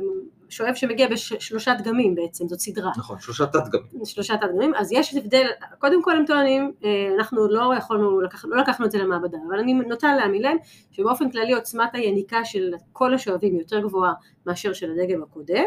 בשואב 0.48 0.74
שמגיע 0.76 1.08
בשלושה 1.08 1.74
דגמים 1.74 2.16
בעצם, 2.16 2.48
זאת 2.48 2.60
סדרה. 2.60 2.92
נכון, 2.98 3.20
שלושה 3.20 3.46
תת 3.46 3.60
דגמים. 3.68 4.06
שלושה 4.06 4.38
תת-דגמים, 4.38 4.76
אז 4.76 4.92
יש 4.92 5.16
הבדל, 5.16 5.48
קודם 5.80 6.04
כל 6.04 6.16
הם 6.18 6.26
טוענים, 6.26 6.72
אה, 6.84 6.90
אנחנו 7.18 7.48
לא 7.48 7.74
יכולנו, 7.78 8.22
לא 8.22 8.58
לקחנו 8.62 8.86
את 8.86 8.92
זה 8.92 8.98
למעבדה, 8.98 9.38
אבל 9.50 9.60
אני 9.60 9.74
נוטה 9.74 10.16
להאמין 10.16 10.42
להם, 10.42 10.58
שבאופן 10.92 11.32
כללי 11.32 11.54
עוצמת 11.54 11.90
היניקה 11.96 12.46
של 12.46 12.74
כל 12.92 13.14
השואבים 13.14 13.60
יותר 13.60 13.80
גבוהה 13.80 14.14
מאשר 14.46 14.74
של 14.74 14.92
הדגם 14.92 15.24
הקודם, 15.24 15.66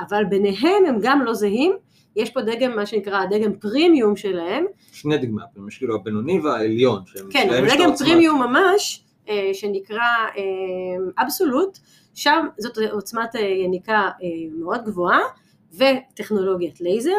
אבל 0.00 0.24
ביניהם 0.24 0.84
הם 0.88 0.98
גם 1.02 1.22
לא 1.24 1.34
זהים, 1.34 1.72
יש 2.16 2.30
פה 2.30 2.40
דגם, 2.42 2.76
מה 2.76 2.86
שנקרא 2.86 3.22
הדגם 3.22 3.52
פרימיום 3.52 4.16
שלהם, 4.16 4.64
שני 4.92 5.18
דגמי 5.18 5.42
הפעמים, 5.42 5.68
יש 5.68 5.78
כאילו 5.78 5.94
הבינוני 5.94 6.40
והעליון. 6.40 7.02
כן, 7.30 7.48
אבל 7.50 7.68
דגם. 7.68 7.96
פרימיום 7.96 8.42
ממש, 8.42 9.04
אה, 9.28 9.50
שנקרא 9.52 10.04
Absolute, 11.18 11.78
שם 12.14 12.46
זאת 12.58 12.78
עוצמת 12.90 13.36
אה, 13.36 13.40
יניקה 13.40 13.92
אה, 13.92 14.28
מאוד 14.58 14.84
גבוהה 14.84 15.20
וטכנולוגיית 15.74 16.80
לייזר, 16.80 17.10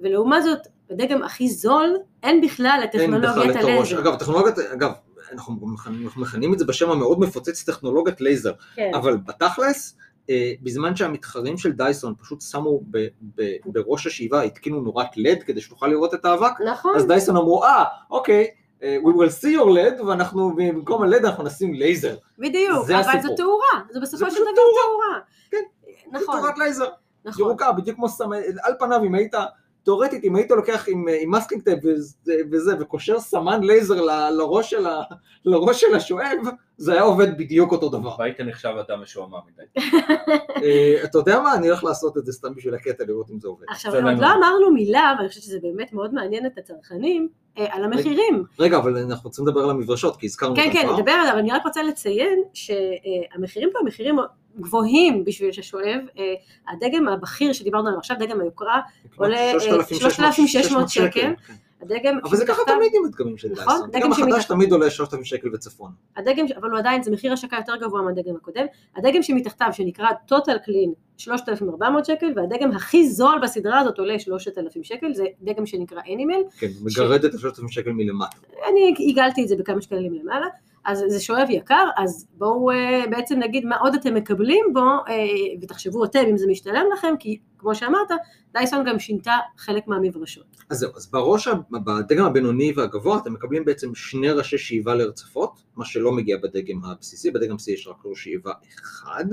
ולעומת 0.00 0.42
זאת 0.42 0.58
בדגם 0.90 1.22
הכי 1.22 1.48
זול 1.48 1.96
אין 2.22 2.40
בכלל 2.40 2.80
את 2.84 2.90
טכנולוגיית 2.92 3.56
הלייזר. 3.56 3.98
אגב, 3.98 4.16
טכנולוגיית, 4.18 4.58
אגב, 4.58 4.90
אנחנו 5.32 5.66
מכנים 6.16 6.54
את 6.54 6.58
זה 6.58 6.64
בשם 6.64 6.90
המאוד 6.90 7.20
מפוצץ 7.20 7.62
טכנולוגיית 7.62 8.20
לייזר, 8.20 8.52
כן. 8.74 8.90
אבל 8.94 9.16
בתכלס, 9.16 9.96
אה, 9.98 10.04
בזמן 10.62 10.96
שהמתחרים 10.96 11.58
של 11.58 11.72
דייסון 11.72 12.14
פשוט 12.22 12.40
שמו 12.40 12.80
ב, 12.90 13.06
ב, 13.34 13.42
בראש 13.66 14.06
השאיבה, 14.06 14.42
התקינו 14.42 14.80
נורת 14.80 15.16
לד 15.16 15.42
כדי 15.42 15.60
שתוכל 15.60 15.86
לראות 15.86 16.14
את 16.14 16.24
האבק, 16.24 16.60
נכון. 16.72 16.96
אז 16.96 17.06
דייסון 17.06 17.36
אמרו, 17.36 17.64
אה, 17.64 17.84
אוקיי, 18.10 18.46
אה, 18.82 18.98
we 19.02 19.08
will 19.08 19.42
see 19.42 19.60
your 19.60 19.66
led, 19.66 20.02
ואנחנו 20.02 20.52
במקום 20.56 21.02
הלד 21.02 21.24
אנחנו 21.24 21.44
נשים 21.44 21.74
לייזר. 21.74 22.16
בדיוק, 22.38 22.84
אבל 22.86 22.94
הסיפור. 22.94 23.20
זו 23.22 23.34
תאורה, 23.36 23.84
זו 23.92 24.00
בסופו 24.00 24.30
של 24.30 24.40
דבר 24.40 24.50
תאורה. 24.54 25.20
כן, 25.50 25.62
נכון. 26.12 26.36
זה 26.36 26.40
תאורת 26.40 26.58
לייזר. 26.58 26.88
נכון. 27.24 27.46
ירוקה, 27.46 27.72
בדיוק 27.72 27.96
כמו 27.96 28.08
סמל, 28.08 28.42
על 28.62 28.74
פניו 28.78 29.04
אם 29.04 29.14
היית 29.14 29.34
תאורטית, 29.84 30.24
אם 30.24 30.36
היית 30.36 30.50
לוקח 30.50 30.88
עם, 30.88 31.04
עם 31.20 31.30
masking 31.30 31.62
tape 31.62 31.78
וזה, 31.84 32.34
וזה, 32.52 32.72
וקושר 32.80 33.20
סמן 33.20 33.64
לייזר 33.64 34.00
ל, 34.00 34.30
לראש, 34.30 34.70
של 34.70 34.86
ה, 34.86 35.02
לראש 35.44 35.80
של 35.80 35.94
השואב, 35.94 36.38
זה 36.76 36.92
היה 36.92 37.02
עובד 37.02 37.38
בדיוק 37.38 37.72
אותו 37.72 37.88
דבר. 37.88 38.16
והיית 38.18 38.40
נחשב 38.40 38.74
אדם 38.88 39.02
משועמם 39.02 39.38
מדי. 39.52 39.86
אה, 40.62 41.04
אתה 41.04 41.18
יודע 41.18 41.40
מה, 41.40 41.54
אני 41.54 41.68
הולך 41.68 41.84
לעשות 41.84 42.18
את 42.18 42.26
זה 42.26 42.32
סתם 42.32 42.54
בשביל 42.54 42.74
הקטע, 42.74 43.04
לראות 43.08 43.30
אם 43.30 43.40
זה 43.40 43.48
עובד. 43.48 43.66
עכשיו, 43.68 43.94
עוד 43.94 44.18
לא 44.18 44.26
אמרנו 44.26 44.70
מילה, 44.74 45.14
ואני 45.18 45.28
חושבת 45.28 45.42
שזה 45.42 45.58
באמת 45.62 45.92
מאוד 45.92 46.14
מעניין 46.14 46.46
את 46.46 46.58
הצרכנים, 46.58 47.22
אה, 47.22 47.43
על 47.56 47.84
המחירים. 47.84 48.44
רגע, 48.58 48.76
אבל 48.76 48.96
אנחנו 48.96 49.28
רוצים 49.28 49.46
לדבר 49.46 49.60
על 49.60 49.70
המברשות, 49.70 50.16
כי 50.16 50.26
הזכרנו 50.26 50.56
כן, 50.56 50.70
כן, 50.72 50.88
נדבר 50.96 51.12
עליו, 51.12 51.38
אני 51.38 51.52
רק 51.52 51.64
רוצה 51.64 51.82
לציין 51.82 52.42
שהמחירים 52.54 53.70
פה 53.72 53.78
הם 53.78 53.86
מחירים 53.86 54.18
גבוהים 54.60 55.24
בשביל 55.24 55.52
ששואב, 55.52 56.00
אה, 56.18 56.34
הדגם 56.68 57.08
הבכיר 57.08 57.52
שדיברנו 57.52 57.88
עליו 57.88 57.98
עכשיו, 57.98 58.16
דגם 58.20 58.40
היוקרה, 58.40 58.80
עולה 59.16 59.52
3,600 59.60 60.88
שקל. 60.88 61.32
הדגם 61.84 62.18
אבל 62.24 62.36
זה 62.36 62.46
ככה 62.46 62.62
תמיד 62.66 62.92
עם 62.94 63.04
הדגמים 63.04 63.38
של 63.38 63.48
דייסון. 63.48 63.64
נכון, 63.64 63.88
הדגם 63.94 64.12
החדש 64.12 64.44
תמיד 64.44 64.72
עולה 64.72 64.90
3,000 64.90 65.24
שקל 65.24 65.48
וצפון. 65.54 65.90
הדגם, 66.16 66.46
אבל 66.56 66.70
הוא 66.70 66.78
עדיין, 66.78 67.02
זה 67.02 67.10
מחיר 67.10 67.32
השקה 67.32 67.56
יותר 67.56 67.76
גבוה 67.76 68.02
מהדגם 68.02 68.36
הקודם. 68.36 68.66
הדגם 68.96 69.22
שמתחתיו, 69.22 69.68
שנקרא 69.72 70.06
total 70.30 70.68
clean, 70.68 70.94
3,400 71.16 72.04
שקל, 72.04 72.32
והדגם 72.36 72.72
הכי 72.72 73.08
זול 73.08 73.38
בסדרה 73.42 73.80
הזאת 73.80 73.98
עולה 73.98 74.18
3,000 74.18 74.84
שקל, 74.84 75.14
זה 75.14 75.24
דגם 75.42 75.66
שנקרא 75.66 76.00
אנימל. 76.14 76.42
כן, 76.58 76.70
מגרד 76.84 77.24
את 77.24 77.34
ה-3,000 77.34 77.68
שקל 77.68 77.90
מלמטה. 77.92 78.36
אני 78.70 78.94
עיגלתי 78.98 79.42
את 79.42 79.48
זה 79.48 79.56
בכמה 79.56 79.82
שקלים 79.82 80.14
למעלה. 80.14 80.46
אז 80.84 81.04
זה 81.08 81.20
שואב 81.20 81.46
יקר, 81.50 81.88
אז 81.96 82.26
בואו 82.38 82.70
uh, 82.70 82.74
בעצם 83.10 83.38
נגיד 83.38 83.64
מה 83.64 83.76
עוד 83.76 83.94
אתם 83.94 84.14
מקבלים 84.14 84.64
בו, 84.72 84.80
uh, 84.80 85.10
ותחשבו 85.62 86.04
אתם 86.04 86.24
אם 86.30 86.36
זה 86.36 86.46
משתלם 86.46 86.84
לכם, 86.92 87.14
כי 87.18 87.38
כמו 87.58 87.74
שאמרת, 87.74 88.08
דייסון 88.52 88.84
גם 88.84 88.98
שינתה 88.98 89.32
חלק 89.56 89.88
מהמברשות. 89.88 90.44
אז 90.70 90.78
זהו, 90.78 90.90
אז 90.96 91.10
בראש, 91.10 91.48
בדגם 91.70 92.24
הבינוני 92.24 92.72
והגבוה 92.76 93.18
אתם 93.18 93.32
מקבלים 93.32 93.64
בעצם 93.64 93.94
שני 93.94 94.30
ראשי 94.30 94.58
שאיבה 94.58 94.94
לרצפות, 94.94 95.62
מה 95.76 95.84
שלא 95.84 96.12
מגיע 96.12 96.36
בדגם 96.36 96.84
הבסיסי, 96.84 97.30
בדגם 97.30 97.56
C 97.56 97.70
יש 97.70 97.86
רק 97.86 97.96
ראש 98.04 98.24
שאיבה 98.24 98.52
אחד. 98.74 99.24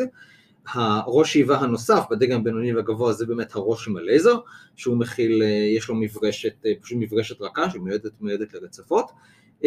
הראש 0.68 1.34
שאיבה 1.34 1.58
הנוסף 1.58 2.04
בדגם 2.12 2.40
הבינוני 2.40 2.74
והגבוה 2.74 3.14
זה 3.14 3.26
באמת 3.26 3.56
הראש 3.56 3.88
עם 3.88 3.98
הלייזר, 3.98 4.36
שהוא 4.76 4.98
מכיל, 4.98 5.44
אה, 5.44 5.48
יש 5.78 5.90
לו 5.90 5.96
מברשת, 5.96 6.54
פשוט 6.82 6.98
מברשת 7.02 7.42
רכה 7.42 7.70
שמיועדת 7.70 8.54
לרצפות. 8.54 9.12
Uh, 9.62 9.64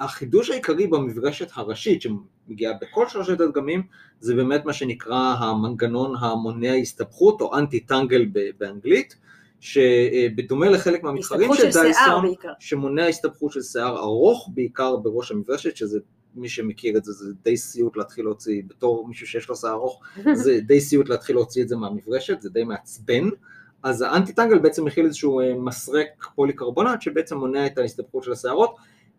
החידוש 0.00 0.50
העיקרי 0.50 0.86
במפגשת 0.86 1.48
הראשית 1.54 2.02
שמגיעה 2.02 2.72
בכל 2.80 3.08
שלושת 3.08 3.40
הדגמים 3.40 3.82
זה 4.20 4.34
באמת 4.34 4.64
מה 4.64 4.72
שנקרא 4.72 5.34
המנגנון 5.38 6.14
המונע 6.20 6.74
הסתבכות 6.74 7.40
או 7.40 7.58
אנטי 7.58 7.80
טנגל 7.80 8.26
באנגלית 8.58 9.16
שבדומה 9.60 10.68
לחלק 10.68 11.02
מהמתחרים 11.02 11.54
של, 11.54 11.70
דייסון 11.72 12.34
שמונע 12.58 13.06
הסתבכות 13.06 13.52
של 13.52 13.62
שיער 13.62 13.98
ארוך 13.98 14.50
בעיקר 14.54 14.96
בראש 14.96 15.30
המברשת 15.30 15.76
שזה 15.76 15.98
מי 16.34 16.48
שמכיר 16.48 16.96
את 16.96 17.04
זה 17.04 17.12
זה 17.12 17.34
די 17.42 17.56
סיוט 17.56 17.96
להתחיל 17.96 18.24
להוציא 18.24 18.62
בתור 18.66 19.08
מישהו 19.08 19.26
שיש 19.26 19.48
לו 19.48 19.56
שיער 19.56 19.72
ארוך 19.72 20.02
זה 20.42 20.60
די 20.60 20.80
סיוט 20.80 21.08
להתחיל 21.08 21.36
להוציא 21.36 21.62
את 21.62 21.68
זה 21.68 21.76
מהמברשת 21.76 22.40
זה 22.40 22.50
די 22.50 22.64
מעצבן. 22.64 23.28
אז 23.82 24.02
האנטי 24.02 24.32
טנגל 24.32 24.58
בעצם 24.58 24.84
מכיל 24.84 25.06
איזשהו 25.06 25.40
אה, 25.40 25.54
מסרק 25.54 26.26
פוליקרבונט 26.34 27.02
שבעצם 27.02 27.36
מונע 27.36 27.66
את 27.66 27.78
ההסתבכות 27.78 28.22
של 28.22 28.32
השערות 28.32 28.76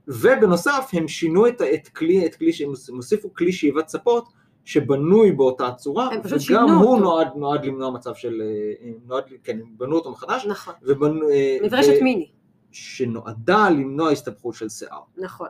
ובנוסף 0.08 0.90
הם 0.94 1.08
שינו 1.08 1.48
את, 1.48 1.62
את 1.62 1.88
כלי, 1.88 2.26
את 2.26 2.36
כלי, 2.36 2.52
הם 2.64 2.96
הוסיפו 2.96 3.34
כלי 3.34 3.52
שאיבת 3.52 3.88
ספות 3.88 4.28
שבנוי 4.66 5.32
באותה 5.32 5.72
צורה, 5.72 6.10
וגם 6.24 6.70
הוא 6.70 7.00
נועד, 7.00 7.28
נועד 7.36 7.66
למנוע 7.66 7.92
מצב 7.92 8.16
של, 8.16 8.42
אה, 8.42 8.92
נועד, 9.06 9.24
כן, 9.44 9.60
הם 9.62 9.68
בנו 9.78 9.96
אותו 9.96 10.12
מחדש, 10.12 10.46
נכון, 10.46 10.74
ובנו, 10.84 11.30
אה, 11.30 11.58
מברשת 11.64 11.94
ו... 12.02 12.04
מיני, 12.04 12.30
שנועדה 12.72 13.70
למנוע 13.70 14.12
הסתבכות 14.12 14.56
של 14.56 14.70
שיער. 14.70 15.02
נכון, 15.18 15.48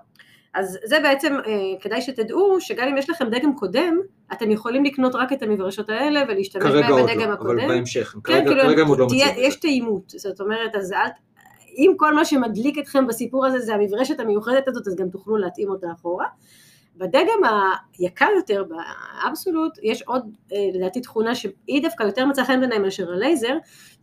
אז 0.53 0.77
זה 0.83 0.99
בעצם, 1.03 1.33
אה, 1.47 1.81
כדאי 1.81 2.01
שתדעו 2.01 2.61
שגם 2.61 2.87
אם 2.87 2.97
יש 2.97 3.09
לכם 3.09 3.29
דגם 3.29 3.55
קודם, 3.55 3.97
אתם 4.33 4.51
יכולים 4.51 4.85
לקנות 4.85 5.15
רק 5.15 5.33
את 5.33 5.43
המברשות 5.43 5.89
האלה 5.89 6.23
ולהשתמש 6.27 6.63
בהם 6.63 7.05
בדגם 7.05 7.29
לא, 7.29 7.33
הקודם. 7.33 7.59
אבל 7.59 7.67
בהמשך, 7.67 8.11
כן, 8.13 8.19
כרגע, 8.23 8.45
כאילו, 8.45 8.61
כרגע 8.61 8.81
הם 8.81 8.87
עוד 8.87 8.99
לא 8.99 9.05
מציעים. 9.05 9.27
יש 9.37 9.55
תאימות, 9.55 10.03
זאת 10.09 10.41
אומרת, 10.41 10.75
אז 10.75 10.93
אל, 10.93 11.09
אם 11.77 11.93
כל 11.97 12.13
מה 12.13 12.25
שמדליק 12.25 12.77
אתכם 12.79 13.07
בסיפור 13.07 13.45
הזה 13.45 13.59
זה 13.59 13.75
המברשת 13.75 14.19
המיוחדת 14.19 14.67
הזאת, 14.67 14.87
אז 14.87 14.95
גם 14.95 15.09
תוכלו 15.09 15.37
להתאים 15.37 15.69
אותה 15.69 15.87
אחורה. 15.91 16.25
בדגם 16.95 17.39
היקר 17.97 18.27
יותר, 18.35 18.63
באבסולוט, 18.63 19.77
יש 19.83 20.01
עוד 20.01 20.21
אה, 20.53 20.57
לדעתי 20.73 21.01
תכונה 21.01 21.35
שהיא 21.35 21.81
דווקא 21.81 22.03
יותר 22.03 22.25
מצאה 22.25 22.45
חן 22.45 22.59
בעיניי 22.59 22.79
מאשר 22.79 23.11
הלייזר, 23.11 23.57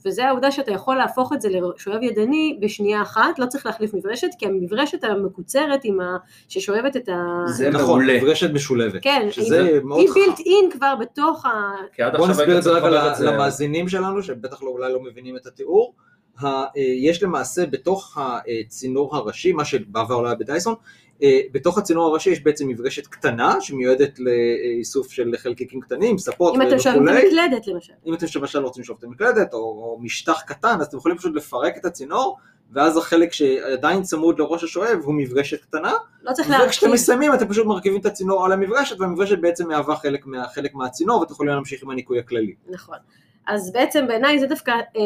וזה 0.07 0.27
העובדה 0.27 0.51
שאתה 0.51 0.73
יכול 0.73 0.97
להפוך 0.97 1.33
את 1.33 1.41
זה 1.41 1.49
לשואב 1.49 2.03
ידני 2.03 2.59
בשנייה 2.61 3.03
אחת, 3.03 3.39
לא 3.39 3.47
צריך 3.47 3.67
להחליף 3.67 3.95
מברשת, 3.95 4.29
כי 4.39 4.47
המברשת 4.47 5.05
המקוצרת 5.05 5.81
עם 5.85 6.01
ה... 6.01 6.17
ששואבת 6.49 6.97
את 6.97 7.09
ה... 7.09 7.45
זה 7.47 7.71
נכון, 7.71 8.07
מברשת 8.07 8.51
משולבת. 8.51 9.03
כן, 9.03 9.29
שזה 9.31 9.65
היא, 9.65 9.81
מאוד 9.81 10.01
היא 10.01 10.09
בילט 10.15 10.39
אין 10.39 10.71
כבר 10.71 10.95
בתוך 11.01 11.47
ה... 11.47 11.51
בוא 12.19 12.29
נסביר 12.29 12.59
את 12.59 12.63
זה 12.63 12.71
רגע 12.71 13.13
למאזינים 13.21 13.89
שלנו, 13.89 14.23
שבטח 14.23 14.63
לא, 14.63 14.69
אולי 14.69 14.93
לא 14.93 15.03
מבינים 15.03 15.37
את 15.37 15.47
התיאור. 15.47 15.95
אה, 16.45 16.65
יש 16.77 17.23
למעשה 17.23 17.67
בתוך 17.67 18.19
הצינור 18.19 19.17
הראשי, 19.17 19.53
מה 19.53 19.65
שבעבר 19.65 20.21
לא 20.21 20.27
היה 20.27 20.35
בדייסון, 20.35 20.75
אה, 21.23 21.41
בתוך 21.53 21.79
הצינור 21.79 22.07
הראשי 22.07 22.31
יש 22.31 22.43
בעצם 22.43 22.69
מברשת 22.69 23.07
קטנה 23.07 23.61
שמיועדת 23.61 24.19
לאיסוף 24.19 25.13
של 25.13 25.35
חלקיקים 25.37 25.81
קטנים, 25.81 26.19
ספות 26.19 26.53
וכולי. 26.53 26.65
אם 26.65 26.69
אתם 26.69 26.79
שואלים 26.79 27.09
את 27.09 27.15
המקלדת 27.15 27.67
למשל. 27.67 27.93
אם 28.07 28.15
אתם 28.15 28.27
למשל 28.37 28.59
רוצים 28.59 28.83
לשאוף 28.83 28.99
את 28.99 29.05
המקלדת 29.05 29.55
או, 29.55 29.59
או 29.59 29.99
משטח 30.01 30.43
קטן, 30.47 30.77
אז 30.81 30.87
אתם 30.87 30.97
יכולים 30.97 31.19
פשוט 31.19 31.35
לפרק 31.35 31.77
את 31.77 31.85
הצינור, 31.85 32.39
ואז 32.73 32.97
החלק 32.97 33.33
שעדיין 33.33 34.03
צמוד 34.03 34.39
לראש 34.39 34.65
השואב 34.65 34.99
הוא 35.05 35.15
מברשת 35.15 35.61
קטנה. 35.61 35.93
לא 36.23 36.33
צריך 36.33 36.51
להרכיב. 36.51 36.69
וכשאתם 36.69 36.93
מסיימים 36.93 37.35
אתם 37.35 37.49
פשוט 37.49 37.67
מרכיבים 37.67 38.01
את 38.01 38.07
הצינור 38.07 38.45
על 38.45 38.53
המברשת, 38.53 39.01
והמברשת 39.01 39.39
בעצם 39.39 39.69
מהווה 39.69 39.97
חלק, 39.97 40.27
מה, 40.27 40.49
חלק 40.49 40.75
מהצינור, 40.75 41.21
ואתם 41.21 41.33
יכולים 41.33 41.55
להמשיך 41.55 41.83
עם 41.83 41.91
הניקוי 41.91 42.19
הכללי. 42.19 42.55
נכון. 42.69 42.97
אז 43.49 43.73
בעצם 43.73 44.07
בעיניי 44.07 44.39
זה 44.39 44.47
דווקא 44.47 44.71
אה, 44.71 45.03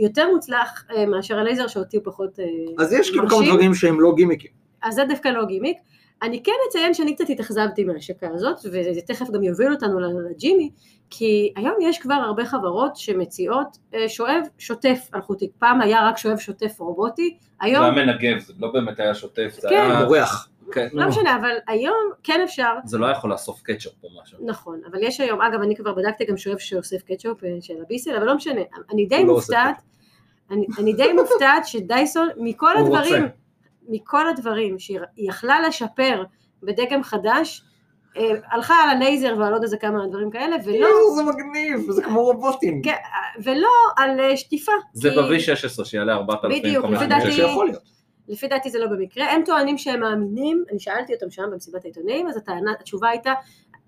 יותר 0.00 0.28
מוצלח 0.34 0.84
אה, 0.90 1.06
מאשר 1.06 1.38
הלייזר 1.38 1.66
שאותי 1.66 1.96
הוא 1.96 2.04
פחות 2.04 2.40
אה, 2.40 2.44
אז 2.78 2.92
יש 2.92 3.10
כאילו 3.10 3.28
כמה 3.28 3.46
דברים 3.46 3.74
שהם 3.74 4.00
לא 4.00 4.12
גימיקים. 4.16 4.50
אז 4.82 4.94
זה 4.94 5.04
דווקא 5.04 5.28
לא 5.28 5.44
גימיק. 5.44 5.78
אני 6.22 6.42
כן 6.42 6.52
אציין 6.68 6.94
שאני 6.94 7.14
קצת 7.14 7.30
התאכזבתי 7.30 7.84
מההשקה 7.84 8.26
הזאת, 8.34 8.58
וזה 8.64 9.00
תכף 9.06 9.30
גם 9.30 9.42
יוביל 9.42 9.72
אותנו 9.72 10.00
לג'ימי, 10.00 10.70
כי 11.10 11.52
היום 11.56 11.74
יש 11.80 11.98
כבר 11.98 12.14
הרבה 12.14 12.44
חברות 12.44 12.96
שמציעות 12.96 13.78
אה, 13.94 14.08
שואב 14.08 14.42
שוטף 14.58 15.08
אלחוטי. 15.14 15.50
פעם 15.58 15.80
היה 15.80 16.08
רק 16.08 16.18
שואב 16.18 16.38
שוטף 16.38 16.80
רובוטי, 16.80 17.36
היום... 17.60 17.84
זה 17.84 18.00
היה 18.00 18.06
מנגב, 18.06 18.38
זה 18.38 18.52
לא 18.58 18.72
באמת 18.72 19.00
היה 19.00 19.14
שוטף, 19.14 19.58
זה 19.60 19.68
כן. 19.68 19.90
היה... 19.90 20.04
מורח. 20.04 20.48
כן. 20.72 20.88
לא 20.92 21.08
משנה, 21.08 21.36
אבל 21.36 21.50
היום 21.68 21.96
כן 22.22 22.40
אפשר. 22.44 22.74
זה 22.84 22.98
לא 22.98 23.06
יכול 23.06 23.30
לאסוף 23.30 23.62
קטשופ 23.62 24.04
או 24.04 24.08
משהו. 24.22 24.38
נכון, 24.46 24.80
אבל 24.90 24.98
יש 25.02 25.20
היום, 25.20 25.40
אגב, 25.40 25.60
אני 25.60 25.76
כבר 25.76 25.94
בדקתי 25.94 26.24
גם 26.24 26.36
שאוהב 26.36 26.58
שאוסף 26.58 27.02
קטשופ 27.02 27.44
אה, 27.44 27.56
של 27.60 27.74
הביסל, 27.82 28.16
אבל 28.16 28.26
לא 28.26 28.34
משנה, 28.34 28.60
אני 28.92 29.06
די 29.06 29.24
לא 29.24 29.34
מופתעת, 29.34 29.76
אני, 30.50 30.66
אני 30.78 30.92
די 30.92 31.12
מופתעת 31.12 31.66
שדייסון, 31.66 32.28
מכל 32.36 32.76
הדברים, 32.76 33.22
רוצה. 33.22 33.34
מכל 33.88 34.28
הדברים 34.28 34.78
שהיא 34.78 34.98
יכלה 35.16 35.68
לשפר 35.68 36.24
בדגם 36.62 37.02
חדש, 37.02 37.62
אה, 38.16 38.30
הלכה 38.50 38.74
על 38.74 38.90
הלייזר 38.96 39.34
ועל 39.38 39.52
עוד 39.52 39.62
איזה 39.62 39.76
כמה 39.76 40.06
דברים 40.06 40.30
כאלה, 40.30 40.56
ולא... 40.64 40.88
זה 41.16 41.22
מגניב, 41.22 41.90
זה 41.90 42.02
כמו 42.02 42.22
רובוטים. 42.22 42.82
כן, 42.82 42.96
ולא 43.42 43.68
על 43.96 44.20
אה, 44.20 44.36
שטיפה. 44.36 44.72
זה 44.92 45.10
ב-V16 45.10 45.84
שיעלה 45.84 46.14
4,500. 46.14 46.58
בדיוק, 46.58 46.84
לפי 46.84 47.06
דעתי... 47.06 47.42
לפי 48.28 48.48
דעתי 48.48 48.70
זה 48.70 48.78
לא 48.78 48.86
במקרה, 48.86 49.32
הם 49.32 49.42
טוענים 49.46 49.78
שהם 49.78 50.00
מאמינים, 50.00 50.64
אני 50.70 50.80
שאלתי 50.80 51.14
אותם 51.14 51.30
שם 51.30 51.42
במסיבת 51.52 51.84
העיתונאים, 51.84 52.28
אז 52.28 52.36
הטענה, 52.36 52.72
התשובה 52.80 53.08
הייתה, 53.08 53.32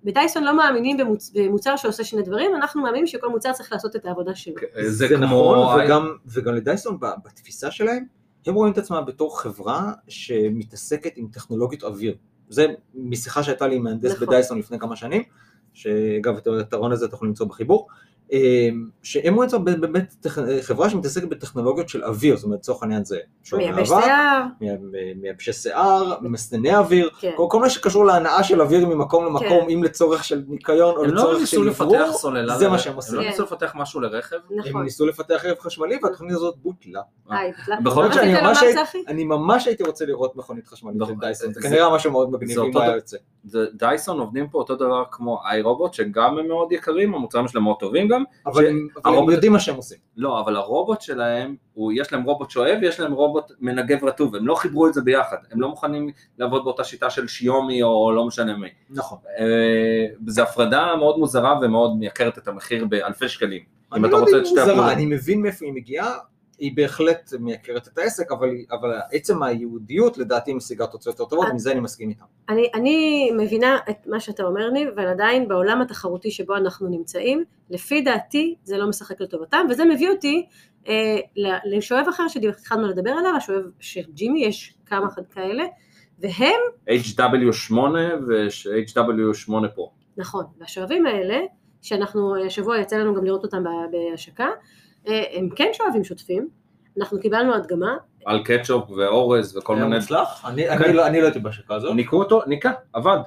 בדייסון 0.05 0.45
לא 0.45 0.57
מאמינים 0.57 0.97
במוצ... 0.97 1.31
במוצר 1.35 1.77
שעושה 1.77 2.05
שני 2.05 2.23
דברים, 2.23 2.57
אנחנו 2.57 2.83
מאמינים 2.83 3.07
שכל 3.07 3.29
מוצר 3.29 3.53
צריך 3.53 3.73
לעשות 3.73 3.97
את 3.97 4.07
העבודה 4.07 4.35
שלו. 4.35 4.55
זה, 4.83 4.91
זה 4.91 5.09
כמו... 5.09 5.25
נכון, 5.25 5.85
וגם, 5.85 6.17
וגם 6.27 6.55
לדייסון 6.55 6.99
בתפיסה 7.25 7.71
שלהם, 7.71 8.05
הם 8.47 8.55
רואים 8.55 8.73
את 8.73 8.79
עצמם 8.79 9.03
בתור 9.07 9.41
חברה 9.41 9.93
שמתעסקת 10.09 11.13
עם 11.17 11.27
טכנולוגיות 11.33 11.83
אוויר. 11.83 12.17
זה 12.49 12.67
משיחה 12.95 13.43
שהייתה 13.43 13.67
לי 13.67 13.77
עם 13.77 13.83
מהנדס 13.83 14.13
נכון. 14.13 14.27
בדייסון 14.27 14.59
לפני 14.59 14.79
כמה 14.79 14.97
שנים, 14.97 15.23
שאגב 15.73 16.37
את 16.37 16.47
היתרון 16.47 16.93
הזה 16.93 17.09
תוכלו 17.09 17.29
למצוא 17.29 17.47
בחיבור, 17.47 17.89
אה, 18.33 18.69
שהם 19.03 19.35
רואים 19.35 19.45
את 19.45 19.51
זה 19.51 19.59
באמת 19.59 20.27
חברה 20.61 20.91
שמתעסקת 20.91 21.29
בטכנולוגיות 21.29 21.89
של 21.89 22.05
אוויר, 22.05 22.37
זאת 22.37 22.45
אומרת 22.45 22.59
לצורך 22.59 22.83
העניין 22.83 23.05
זה 23.05 23.19
מייבש 23.53 23.91
מאבק, 23.91 24.05
שיער, 24.05 24.43
מי- 24.61 25.15
מייבשי 25.15 25.53
שיער, 25.53 26.15
מסנני 26.23 26.77
אוויר, 26.77 27.11
כן. 27.21 27.31
כל, 27.37 27.47
כל 27.51 27.61
מה 27.61 27.71
שקשור 27.71 28.05
להנאה 28.07 28.43
של 28.45 28.61
אוויר 28.63 28.87
ממקום 28.87 29.25
למקום, 29.27 29.69
אם 29.75 29.83
לצורך 29.85 30.25
של 30.25 30.43
ניקיון 30.49 30.97
או 30.97 31.05
הם 31.05 31.11
לא 31.11 31.17
לצורך 31.17 31.41
ניסו 31.41 31.65
של 31.65 32.13
סוללה, 32.13 32.59
זה 32.59 32.69
מה 32.69 32.79
שהם 32.79 32.95
עושים. 32.97 33.15
הם 33.15 33.21
לא 33.21 33.25
כן. 33.25 33.31
ניסו 33.31 33.43
לפתח 33.43 33.73
משהו 33.75 34.01
לרכב? 34.01 34.37
הם 34.51 34.59
נכון. 34.59 34.83
ניסו 34.83 35.07
לפתח 35.07 35.45
רכב 35.45 35.61
חשמלי 35.61 35.99
והתוכנית 36.03 36.33
הזאת 36.33 36.55
בוטלה. 36.63 37.01
היי, 37.31 37.53
בכל 37.85 38.03
מה 38.03 38.07
זאת 38.07 38.15
שאני 38.15 38.35
ממש 38.43 38.63
הייתי- 38.63 38.81
צחי? 38.85 38.99
אני 39.09 39.25
ממש 39.25 39.67
הייתי 39.67 39.83
רוצה 39.83 40.05
לראות 40.07 40.37
מכונית 40.37 40.67
חשמלית 40.69 40.97
של. 41.07 41.15
דייסון, 41.21 41.53
זה 41.53 41.61
כנראה 41.63 41.95
משהו 41.95 42.11
מאוד 42.13 42.31
מגניב 42.33 42.59
אם 42.61 42.77
היה. 42.77 42.95
יוצא. 42.95 43.17
דייסון 43.75 44.19
עובדים 44.21 44.49
פה 44.49 44.59
אותו 44.59 44.77
דבר 44.77 45.05
כמו 45.11 45.41
איי 45.47 45.63
רובוט, 45.63 45.95
שגם 45.95 46.39
הם 46.39 46.49
מאוד 46.49 46.73
יקרים, 46.73 47.15
המוצרים 47.15 47.49
שלהם 47.49 47.65
מאוד 47.65 47.77
טובים 47.81 48.09
גם. 48.09 48.25
אבל 48.47 48.65
ש- 48.65 48.67
הם 48.69 48.89
אבל 48.97 49.13
הם 49.13 49.19
הרובוט- 49.19 49.33
יודעים 49.35 49.53
מה 49.53 49.61
שהם 49.61 49.77
עושים. 49.77 49.99
לא, 50.17 50.41
אבל 50.41 50.57
הרובוט 50.57 51.01
שלהם, 51.01 51.57
הוא, 51.75 51.93
יש 51.97 52.13
להם 52.13 52.23
רובוט 52.23 52.51
שואב 52.51 52.79
ויש 52.83 53.01
להם 53.01 53.13
רובוט 53.13 53.53
מנגב 53.61 54.05
רטוב, 54.05 54.37
הם 54.37 54.47
לא 54.47 54.55
חיברו 54.55 54.87
את 54.87 54.95
זה 54.95 55.01
ביחד, 55.03 55.37
הם 55.53 55.61
לא 55.61 55.69
מוכנים 55.69 56.11
לעבוד 56.39 56.65
באותה 56.65 56.85
שיטה 56.85 57.11
של 57.11 57.29
שיומי 57.29 57.83
או 57.83 58.13
לא 58.13 58.27
משנה 58.27 58.57
מי. 58.57 58.69
נכון. 58.91 59.19
אה, 59.39 60.07
זו 60.27 60.43
הפרדה 60.43 60.97
מאוד 60.99 61.19
מוזרה 61.19 61.59
ומאוד 61.63 61.97
מייקרת 61.99 62.39
את 62.39 62.49
המחיר 62.49 62.85
באלפי 62.87 63.29
שקלים. 63.29 63.63
אם 63.97 64.05
אני 64.05 64.09
אתה 64.09 64.17
לא 64.17 64.21
רוצה 64.21 64.31
יודע 64.37 64.43
את 64.43 64.53
אם 64.53 64.63
שתי 64.63 64.71
מוזרה. 64.71 64.93
אני 64.93 65.07
מבין 65.07 65.43
מאיפה 65.43 65.65
היא 65.65 65.73
מגיעה, 65.75 66.15
היא 66.61 66.77
בהחלט 66.77 67.33
מייקרת 67.41 67.89
את 67.89 67.99
העסק, 67.99 68.33
אבל 68.33 68.49
אבל 68.73 68.99
עצם 69.13 69.43
היהודיות 69.43 70.19
לדעתי 70.19 70.55
משיגה 70.55 70.87
תוצאות 70.87 71.19
יותר 71.19 71.31
טובות, 71.31 71.47
אה. 71.47 71.53
ומזה 71.53 71.73
אני 71.73 71.81
מסכים 71.81 72.09
איתם. 72.09 72.25
אני, 72.49 72.71
אני 72.75 73.31
מבינה 73.39 73.79
את 73.91 74.07
מה 74.07 74.21
שאתה 74.21 74.43
אומר 74.43 74.69
לי, 74.69 74.87
אבל 74.95 75.07
עדיין 75.07 75.49
בעולם 75.49 75.83
התחרותי 75.83 76.31
שבו 76.31 76.57
אנחנו 76.57 76.89
נמצאים, 76.89 77.45
לפי 77.71 78.03
דעתי 78.03 78.55
זה 78.65 78.79
לא 78.79 78.89
משחק 78.89 79.21
לטובתם, 79.21 79.67
וזה 79.71 79.85
מביא 79.85 80.11
אותי 80.11 80.47
אה, 80.89 81.19
לשואב 81.65 82.07
אחר 82.09 82.29
שהתחלנו 82.29 82.89
לדבר 82.89 83.11
עליו, 83.11 83.33
השואב 83.37 83.63
של 83.81 84.03
ג'ימי, 84.15 84.45
יש 84.45 84.75
כמה 84.87 85.07
כאלה, 85.35 85.65
והם, 86.19 86.61
HW8 86.89 87.75
ו-HW8 88.29 89.69
פה. 89.75 89.91
נכון, 90.17 90.45
והשואבים 90.59 91.07
האלה, 91.07 91.39
שאנחנו, 91.83 92.45
השבוע 92.47 92.79
יצא 92.81 92.97
לנו 92.97 93.15
גם 93.15 93.25
לראות 93.25 93.45
אותם 93.45 93.65
בהשקה, 93.91 94.49
הם 95.07 95.49
כן 95.57 95.69
שואבים 95.73 96.05
שוטפים, 96.05 96.49
אנחנו 96.99 97.21
קיבלנו 97.21 97.55
הדגמה, 97.55 97.97
על 98.25 98.45
קטשופ 98.45 98.91
ואורז 98.91 99.57
וכל 99.57 99.77
מיני... 99.77 99.97
מוצלח? 99.97 100.45
אני- 100.49 100.67
כן. 100.69 100.85
אני 100.85 100.93
לא- 100.93 101.07
אני 101.07 101.21
לא 101.21 101.25
הייתי 101.25 101.39
בהשקה 101.39 101.75
הזאת. 101.75 101.95
ניקו 101.95 102.17
אותו, 102.17 102.41
ניקה, 102.47 102.73
עבד. 102.93 103.19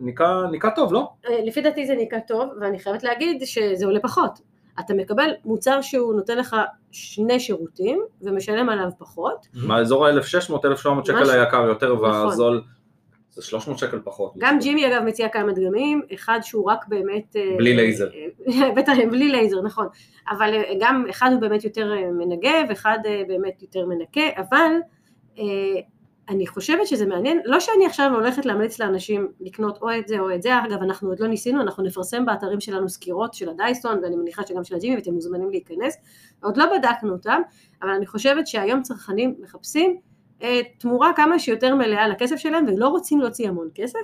ניקה, 0.00 0.42
ניקה 0.50 0.70
טוב, 0.70 0.92
לא? 0.92 1.08
אה, 1.28 1.40
לפי 1.44 1.60
דעתי 1.60 1.86
זה 1.86 1.94
ניקה 1.94 2.20
טוב, 2.20 2.48
ואני 2.60 2.78
חייבת 2.78 3.02
להגיד 3.04 3.42
שזה 3.44 3.86
עולה 3.86 4.00
פחות. 4.00 4.38
אתה 4.80 4.94
מקבל 4.94 5.30
מוצר 5.44 5.80
שהוא 5.80 6.14
נותן 6.14 6.38
לך 6.38 6.56
שני 6.90 7.40
שירותים, 7.40 8.02
ומשלם 8.22 8.68
עליו 8.68 8.88
פחות. 8.98 9.46
מהאזור 9.54 10.06
ה-1600-1700 10.06 11.04
שקל 11.04 11.30
היקר 11.30 11.64
יותר 11.66 11.94
נכון. 11.94 12.10
והזול 12.10 12.62
זה 13.32 13.42
300 13.42 13.78
שקל 13.78 13.98
פחות. 14.04 14.32
גם 14.38 14.58
Jimmy 14.58 14.86
אגב 14.86 15.02
מציע 15.02 15.28
כמה 15.28 15.52
דגמים, 15.52 16.02
אחד 16.14 16.38
שהוא 16.42 16.70
רק 16.70 16.88
באמת... 16.88 17.36
אה, 17.36 17.54
בלי 17.58 17.76
לייזר. 17.76 18.08
אה, 18.48 18.70
בטח, 18.76 18.92
בלי 19.12 19.28
לייזר, 19.28 19.62
נכון. 19.62 19.86
אבל 20.30 20.54
אה, 20.54 20.72
גם 20.80 21.04
אחד 21.10 21.30
הוא 21.32 21.40
באמת 21.40 21.64
יותר 21.64 21.92
אה, 21.92 22.10
מנגב, 22.10 22.70
אחד 22.72 22.98
אה, 23.06 23.22
באמת 23.28 23.62
יותר 23.62 23.86
מנקה, 23.86 24.40
אבל 24.40 24.72
אה, 25.38 25.44
אני 26.28 26.46
חושבת 26.46 26.86
שזה 26.86 27.06
מעניין, 27.06 27.40
לא 27.44 27.60
שאני 27.60 27.86
עכשיו 27.86 28.10
הולכת 28.14 28.46
להמליץ 28.46 28.78
לאנשים 28.78 29.28
לקנות 29.40 29.78
או 29.82 29.90
את 29.98 30.08
זה 30.08 30.18
או 30.18 30.34
את 30.34 30.42
זה, 30.42 30.58
אגב 30.58 30.82
אנחנו 30.82 31.08
עוד 31.08 31.20
לא 31.20 31.26
ניסינו, 31.26 31.60
אנחנו 31.62 31.82
נפרסם 31.82 32.26
באתרים 32.26 32.60
שלנו 32.60 32.88
סקירות 32.88 33.34
של 33.34 33.48
הדייסון, 33.48 34.00
ואני 34.02 34.16
מניחה 34.16 34.42
שגם 34.46 34.64
של 34.64 34.74
הג'ימי 34.74 34.96
ואתם 34.96 35.12
מוזמנים 35.12 35.50
להיכנס, 35.50 35.96
עוד 36.42 36.56
לא 36.56 36.78
בדקנו 36.78 37.12
אותם, 37.12 37.40
אבל 37.82 37.90
אני 37.90 38.06
חושבת 38.06 38.46
שהיום 38.46 38.82
צרכנים 38.82 39.34
מחפשים 39.38 39.90
אה, 39.90 39.96
תמורה 40.78 41.12
כמה 41.16 41.38
שיותר 41.38 41.74
מלאה 41.74 42.08
לכסף 42.08 42.36
שלהם 42.36 42.64
ולא 42.66 42.88
רוצים 42.88 43.20
להוציא 43.20 43.48
המון 43.48 43.68
כסף, 43.74 43.98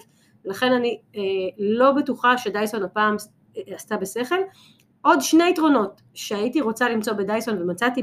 לכן 0.45 0.73
אני 0.73 1.01
אה, 1.17 1.21
לא 1.59 1.93
בטוחה 1.93 2.39
שדייסון 2.39 2.83
הפעם 2.83 3.17
אה, 3.57 3.63
עשתה 3.75 3.97
בשכל. 3.97 4.41
עוד 5.03 5.21
שני 5.21 5.51
יתרונות 5.51 6.03
שהייתי 6.15 6.61
רוצה 6.61 6.89
למצוא 6.89 7.13
בדייסון 7.13 7.63
ומצאתי 7.63 8.03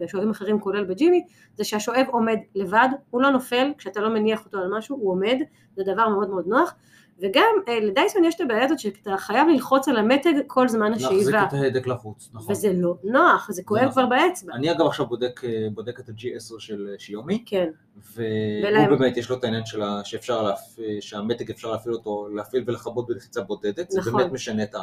בשואבים 0.00 0.30
אחרים 0.30 0.60
כולל 0.60 0.84
בג'ימי, 0.84 1.24
זה 1.54 1.64
שהשואב 1.64 2.06
עומד 2.10 2.38
לבד, 2.54 2.88
הוא 3.10 3.22
לא 3.22 3.30
נופל, 3.30 3.72
כשאתה 3.78 4.00
לא 4.00 4.08
מניח 4.08 4.44
אותו 4.44 4.58
על 4.58 4.68
משהו, 4.78 4.96
הוא 4.96 5.12
עומד, 5.12 5.36
זה 5.76 5.82
דבר 5.92 6.08
מאוד 6.08 6.30
מאוד 6.30 6.44
נוח, 6.46 6.74
וגם 7.20 7.44
אה, 7.68 7.80
לדייסון 7.80 8.24
יש 8.24 8.34
את 8.34 8.40
הבעיה 8.40 8.64
הזאת 8.64 8.78
שאתה 8.78 9.16
חייב 9.16 9.48
ללחוץ 9.48 9.88
על 9.88 9.96
המתג 9.96 10.32
כל 10.46 10.68
זמן 10.68 10.90
להחזיק 10.90 11.08
השאיבה, 11.10 11.44
את 11.44 11.52
ההדק 11.52 11.86
לחוץ, 11.86 12.30
נכון. 12.34 12.52
וזה 12.52 12.72
לא 12.74 12.94
נוח, 13.04 13.48
זה 13.52 13.62
כואב 13.62 13.80
נכון. 13.82 13.92
כבר 13.92 14.06
באצבע. 14.06 14.52
אני 14.54 14.70
אגב 14.70 14.86
עכשיו 14.86 15.06
בודק, 15.06 15.40
אה, 15.44 15.66
בודק 15.74 16.00
את 16.00 16.08
ה-G10 16.08 16.54
של 16.58 16.88
אה, 16.92 16.98
שיומי, 16.98 17.42
כן, 17.46 17.68
והוא 17.96 18.26
ולהם- 18.68 18.90
באמת 18.98 19.16
יש 19.16 19.30
לו 19.30 19.36
את 19.36 19.44
העניין 19.44 19.66
של 19.66 19.82
שאפשר, 20.04 20.42
להפ- 20.52 20.80
שהמתג 21.00 21.50
אפשר 21.50 21.70
להפעיל 21.70 21.94
אותו, 21.94 22.28
להפעיל 22.34 22.64
ולכבות 22.66 23.06
בלחיצה 23.06 23.40
בודדת, 23.40 23.90
זה 23.90 24.00
נכון. 24.00 24.12
באמת 24.16 24.32
משנה 24.32 24.62
את 24.62 24.74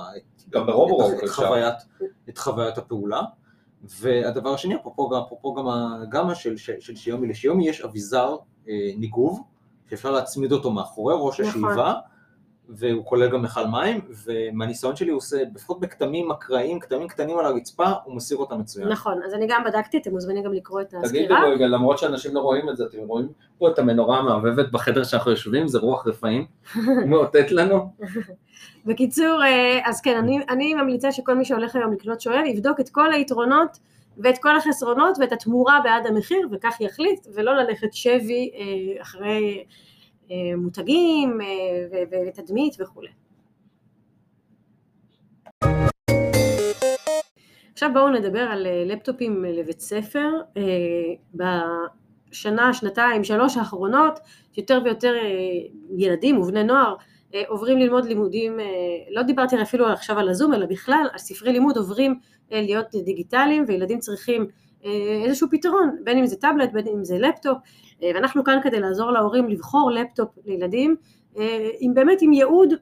גם 0.49 0.65
ברובורוק 0.65 1.13
את- 1.19 1.23
את. 1.23 1.29
חוויית- 1.29 1.85
את 2.29 2.37
חוויית 2.37 2.77
הפעולה. 2.77 3.21
והדבר 3.99 4.53
השני, 4.53 4.75
אפרופו 4.75 5.09
גם- 5.09 5.21
אפרופו 5.25 5.53
גם 5.53 5.67
הגמה 5.67 6.35
של, 6.35 6.57
של, 6.57 6.73
של 6.79 6.95
שיומי, 6.95 7.27
לשיומי 7.27 7.69
יש 7.69 7.81
אביזר 7.81 8.35
אה, 8.69 8.73
ניגוב, 8.97 9.41
שאפשר 9.89 10.11
להצמיד 10.11 10.51
אותו 10.51 10.71
מאחורי 10.71 11.15
ראש 11.17 11.39
נכון. 11.39 11.49
השאיבה, 11.65 11.93
והוא 12.69 13.05
כולל 13.05 13.29
גם 13.29 13.41
מכל 13.41 13.67
מים, 13.67 14.01
ומהניסיון 14.25 14.95
שלי 14.95 15.09
הוא 15.09 15.17
עושה, 15.17 15.37
לפחות 15.55 15.79
בכתמים 15.79 16.31
אקראיים, 16.31 16.79
כתמים 16.79 17.07
קטנים 17.07 17.37
על 17.37 17.45
הרצפה, 17.45 17.91
הוא 18.03 18.15
מסיר 18.15 18.37
אותם 18.37 18.59
מצוין. 18.59 18.87
נכון, 18.87 19.19
אז 19.25 19.33
אני 19.33 19.47
גם 19.47 19.63
בדקתי, 19.63 19.97
אתם 19.97 20.11
מוזמנים 20.11 20.43
גם 20.43 20.53
לקרוא 20.53 20.81
את 20.81 20.87
תגידו 20.87 21.05
הסקירה. 21.05 21.49
רגע, 21.49 21.67
למרות 21.67 21.97
שאנשים 21.97 22.35
לא 22.35 22.39
רואים 22.39 22.69
את 22.69 22.77
זה, 22.77 22.83
אתם 22.85 22.97
רואים 22.97 23.27
פה 23.57 23.69
את 23.69 23.79
המנורה 23.79 24.17
המעבבת 24.17 24.71
בחדר 24.71 25.03
שאנחנו 25.03 25.31
יושבים, 25.31 25.67
זה 25.67 25.79
רוח 25.79 26.07
רפאים, 26.07 26.45
מאותת 27.05 27.51
לנו. 27.51 27.89
בקיצור, 28.85 29.43
אה, 29.43 29.79
אז 29.85 30.01
כן, 30.01 30.17
אני, 30.17 30.39
אני 30.49 30.73
ממליצה 30.73 31.11
שכל 31.11 31.35
מי 31.35 31.45
שהולך 31.45 31.75
היום 31.75 31.93
לקנות 31.93 32.21
שואב 32.21 32.45
יבדוק 32.45 32.79
את 32.79 32.89
כל 32.89 33.13
היתרונות 33.13 33.77
ואת 34.17 34.37
כל 34.37 34.57
החסרונות 34.57 35.17
ואת 35.19 35.31
התמורה 35.31 35.79
בעד 35.83 36.07
המחיר 36.07 36.47
וכך 36.51 36.81
יחליט 36.81 37.27
ולא 37.33 37.55
ללכת 37.55 37.93
שבי 37.93 38.51
אה, 38.55 39.01
אחרי 39.01 39.63
מותגים 40.57 41.41
אה, 41.41 42.07
ותדמית 42.27 42.75
וכולי. 42.79 43.09
עכשיו 47.73 47.89
בואו 47.93 48.09
נדבר 48.09 48.39
על 48.39 48.67
אה, 48.67 48.83
לפטופים 48.85 49.45
לבית 49.45 49.79
ספר. 49.79 50.29
אה, 50.57 51.43
בשנה, 52.29 52.73
שנתיים, 52.73 53.23
שלוש 53.23 53.57
האחרונות 53.57 54.19
יותר 54.57 54.81
ויותר 54.83 55.13
אה, 55.15 55.29
ילדים 55.97 56.37
ובני 56.37 56.63
נוער 56.63 56.95
אה, 57.35 57.43
עוברים 57.47 57.77
ללמוד 57.77 58.05
לימודים, 58.05 58.59
אה, 58.59 58.65
לא 59.11 59.21
דיברתי 59.21 59.61
אפילו 59.61 59.87
עכשיו 59.87 60.19
על 60.19 60.29
הזום, 60.29 60.53
אלא 60.53 60.65
בכלל, 60.65 61.07
הספרי 61.15 61.53
לימוד 61.53 61.77
עוברים 61.77 62.19
אה, 62.51 62.61
להיות 62.61 62.85
דיגיטליים, 63.05 63.65
וילדים 63.67 63.99
צריכים 63.99 64.47
אה, 64.85 65.21
איזשהו 65.25 65.47
פתרון, 65.51 65.97
בין 66.03 66.17
אם 66.17 66.25
זה 66.25 66.35
טאבלט, 66.35 66.71
בין 66.73 66.87
אם 66.87 67.03
זה 67.03 67.17
לפטופ, 67.19 67.57
אה, 67.57 67.61
ואנחנו 68.15 68.43
כאן 68.43 68.59
כדי 68.63 68.79
לעזור 68.79 69.11
להורים 69.11 69.49
לבחור 69.49 69.91
לפטופ 69.91 70.29
לילדים, 70.45 70.95
אה, 71.37 71.69
עם 71.79 71.93
באמת 71.93 72.21
עם 72.21 72.33
ייעוד 72.33 72.73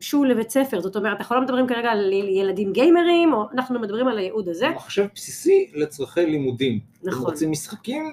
שהוא 0.00 0.26
לבית 0.26 0.50
ספר, 0.50 0.80
זאת 0.80 0.96
אומרת, 0.96 1.18
אנחנו 1.18 1.36
לא 1.36 1.42
מדברים 1.42 1.66
כרגע 1.66 1.90
על 1.90 2.12
ילדים 2.12 2.72
גיימרים, 2.72 3.32
או 3.32 3.44
אנחנו 3.52 3.80
מדברים 3.80 4.08
על 4.08 4.18
הייעוד 4.18 4.48
הזה, 4.48 4.68
מחשב 4.68 5.06
בסיסי 5.14 5.70
לצרכי 5.74 6.26
לימודים. 6.26 6.72
אם 6.72 7.08
נכון. 7.08 7.24
רוצים 7.24 7.50
משחקים, 7.50 8.12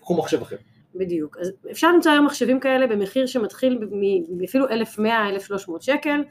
קחו 0.00 0.16
מחשב 0.16 0.42
אחר. 0.42 0.56
בדיוק. 0.94 1.36
אז 1.40 1.52
אפשר 1.70 1.92
למצוא 1.92 2.12
היום 2.12 2.26
מחשבים 2.26 2.60
כאלה 2.60 2.86
במחיר 2.86 3.26
שמתחיל 3.26 3.78
מ- 3.90 4.44
אפילו 4.44 4.66
1,100-1,300 4.68 5.80
שקל. 5.80 6.22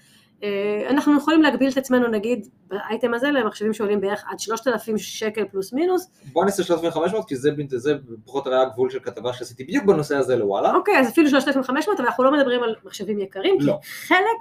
אה, 0.43 0.89
אנחנו 0.89 1.17
יכולים 1.17 1.41
להגביל 1.41 1.71
את 1.71 1.77
עצמנו 1.77 2.07
נגיד 2.07 2.47
באייטם 2.67 3.13
הזה 3.13 3.31
למחשבים 3.31 3.73
שעולים 3.73 4.01
בערך 4.01 4.23
עד 4.27 4.39
3,000 4.39 4.97
שקל 4.97 5.45
פלוס 5.45 5.73
מינוס. 5.73 6.09
בוא 6.33 6.45
נעשה 6.45 6.63
3,500 6.63 7.27
כי 7.27 7.35
זה, 7.35 7.51
זה 7.75 7.93
פחות 8.25 8.47
או 8.47 8.51
היה 8.51 8.61
הגבול 8.61 8.89
של 8.89 8.99
כתבה 8.99 9.33
שעשיתי 9.33 9.63
בדיוק 9.63 9.85
בנושא 9.85 10.15
הזה 10.15 10.35
לוואלה. 10.35 10.75
אוקיי, 10.75 10.99
אז 10.99 11.09
אפילו 11.09 11.29
3,500, 11.29 11.99
אבל 11.99 12.07
אנחנו 12.07 12.23
לא 12.23 12.31
מדברים 12.31 12.63
על 12.63 12.75
מחשבים 12.85 13.19
יקרים, 13.19 13.59
כי 13.59 13.65
לא. 13.65 13.79
חלק 13.83 14.37